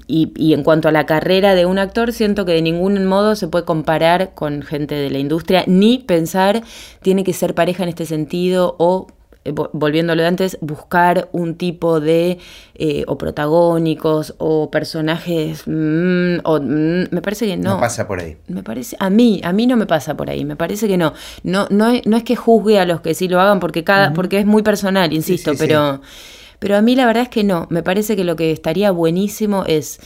[0.07, 3.49] y, en cuanto a la carrera de un actor, siento que de ningún modo se
[3.49, 6.63] puede comparar con gente de la industria, ni pensar
[7.03, 9.09] tiene que ser pareja en este sentido o
[9.51, 12.39] eh, volviéndolo de antes, buscar un tipo de
[12.75, 17.75] eh, o protagónicos o personajes mm, o mm, me parece que no.
[17.75, 18.37] No pasa por ahí.
[18.49, 21.13] Me parece a mí, a mí no me pasa por ahí, me parece que no.
[21.43, 24.13] No no es, no es que juzgue a los que sí lo hagan porque cada
[24.13, 26.01] porque es muy personal, insisto, pero
[26.59, 29.65] pero a mí la verdad es que no, me parece que lo que estaría buenísimo
[29.67, 29.99] es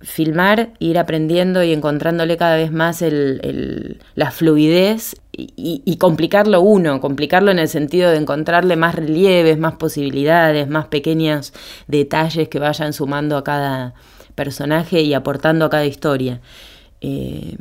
[0.00, 7.50] filmar, ir aprendiendo y encontrándole cada vez más el, la fluidez y, complicarlo uno, complicarlo
[7.50, 11.52] en el sentido de encontrarle más relieves, más posibilidades, más pequeños
[11.86, 13.94] detalles que vayan sumando a cada
[14.34, 16.40] personaje y aportando a cada historia.
[17.02, 17.56] Eh,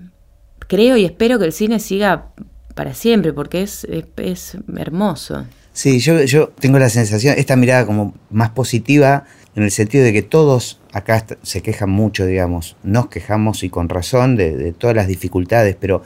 [0.68, 2.28] creo y espero que el cine siga
[2.76, 3.86] para siempre porque es,
[4.18, 5.46] es hermoso.
[5.74, 10.14] Sí, yo, yo tengo la sensación, esta mirada como más positiva, en el sentido de
[10.14, 14.96] que todos acá se quejan mucho, digamos, nos quejamos y con razón de, de todas
[14.96, 16.02] las dificultades, pero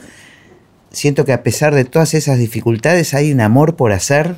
[0.92, 4.36] siento que a pesar de todas esas dificultades hay un amor por hacer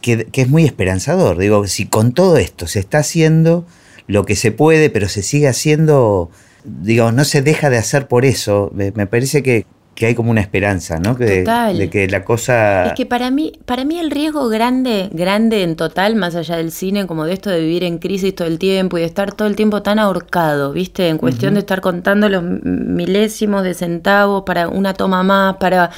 [0.00, 1.38] que, que, es muy esperanzador.
[1.38, 3.66] Digo, si con todo esto se está haciendo
[4.06, 6.30] lo que se puede, pero se sigue haciendo,
[6.64, 9.66] digo, no se deja de hacer por eso, me, me parece que,
[9.98, 11.16] que hay como una esperanza, ¿no?
[11.16, 11.76] Que, Total.
[11.76, 12.86] De, que la cosa...
[12.86, 16.70] Es que para mí, para mí el riesgo grande, grande en total, más allá del
[16.70, 19.48] cine, como de esto de vivir en crisis todo el tiempo y de estar todo
[19.48, 21.08] el tiempo tan ahorcado, ¿viste?
[21.08, 21.54] En cuestión uh -huh.
[21.54, 25.90] de estar contando los milésimos de centavos para una toma más, para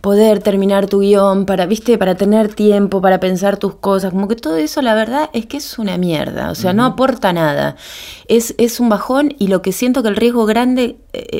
[0.00, 1.96] poder terminar tu guion, para, ¿viste?
[1.96, 4.10] Para tener tiempo, para pensar tus cosas.
[4.10, 6.50] Como que todo eso, la verdad, es que es una mierda.
[6.50, 6.78] O sea, uh -huh.
[6.78, 7.76] no aporta nada.
[8.26, 10.96] Es, es un bajón y lo que siento que el riesgo grande,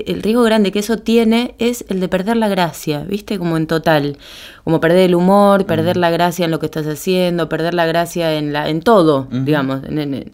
[0.06, 3.38] el riesgo grande que eso tiene es el de perder la gracia, ¿viste?
[3.38, 4.16] Como en total.
[4.64, 6.02] Como perder el humor, perder uh -huh.
[6.02, 9.34] la gracia en lo que estás haciendo, perder la gracia en, la, en todo, uh
[9.34, 9.44] -huh.
[9.44, 9.84] digamos.
[9.84, 10.32] En, en,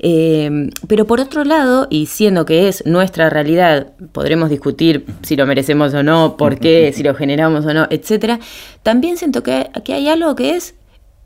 [0.00, 5.46] eh, pero por otro lado, y siendo que es nuestra realidad, podremos discutir si lo
[5.46, 8.40] merecemos o no, por qué, si lo generamos o no, etcétera.
[8.82, 10.74] También siento que, que hay algo que es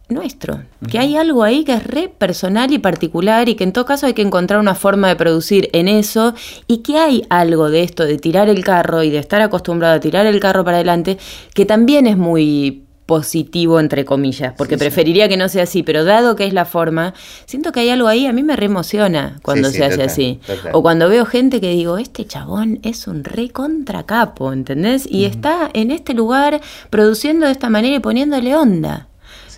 [0.09, 3.85] nuestro, que hay algo ahí que es re personal y particular y que en todo
[3.85, 6.35] caso hay que encontrar una forma de producir en eso
[6.69, 10.01] y que hay algo de esto de tirar el carro y de estar acostumbrado a
[10.01, 11.19] tirar el carro para adelante
[11.55, 15.31] que también es muy positivo entre comillas, porque sí, preferiría sí.
[15.31, 17.15] que no sea así, pero dado que es la forma,
[17.47, 20.41] siento que hay algo ahí, a mí me reemociona cuando sí, se hace total, así.
[20.45, 20.73] Total.
[20.75, 25.07] O cuando veo gente que digo, este chabón es un re contracapo, ¿entendés?
[25.09, 25.31] Y uh -huh.
[25.31, 29.09] está en este lugar produciendo de esta manera y poniéndole onda.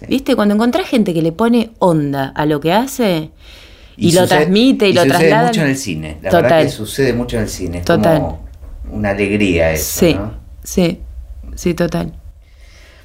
[0.06, 0.36] ¿Viste?
[0.36, 3.30] Cuando encontrás gente que le pone onda a lo que hace
[3.96, 5.46] y, y lo sucede, transmite y, y lo sucede traslada.
[5.48, 6.18] mucho en el cine.
[6.22, 6.42] La Total.
[6.42, 7.78] verdad que sucede mucho en el cine.
[7.78, 8.20] Es Total.
[8.20, 8.48] como
[8.92, 10.34] una alegría eso, sí, ¿no?
[10.62, 11.00] Sí,
[11.54, 12.12] sí, total.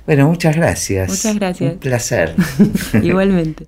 [0.06, 1.10] Bueno, muchas gracias.
[1.10, 1.74] Muchas gracias.
[1.74, 2.36] Un placer.
[3.02, 3.68] Igualmente.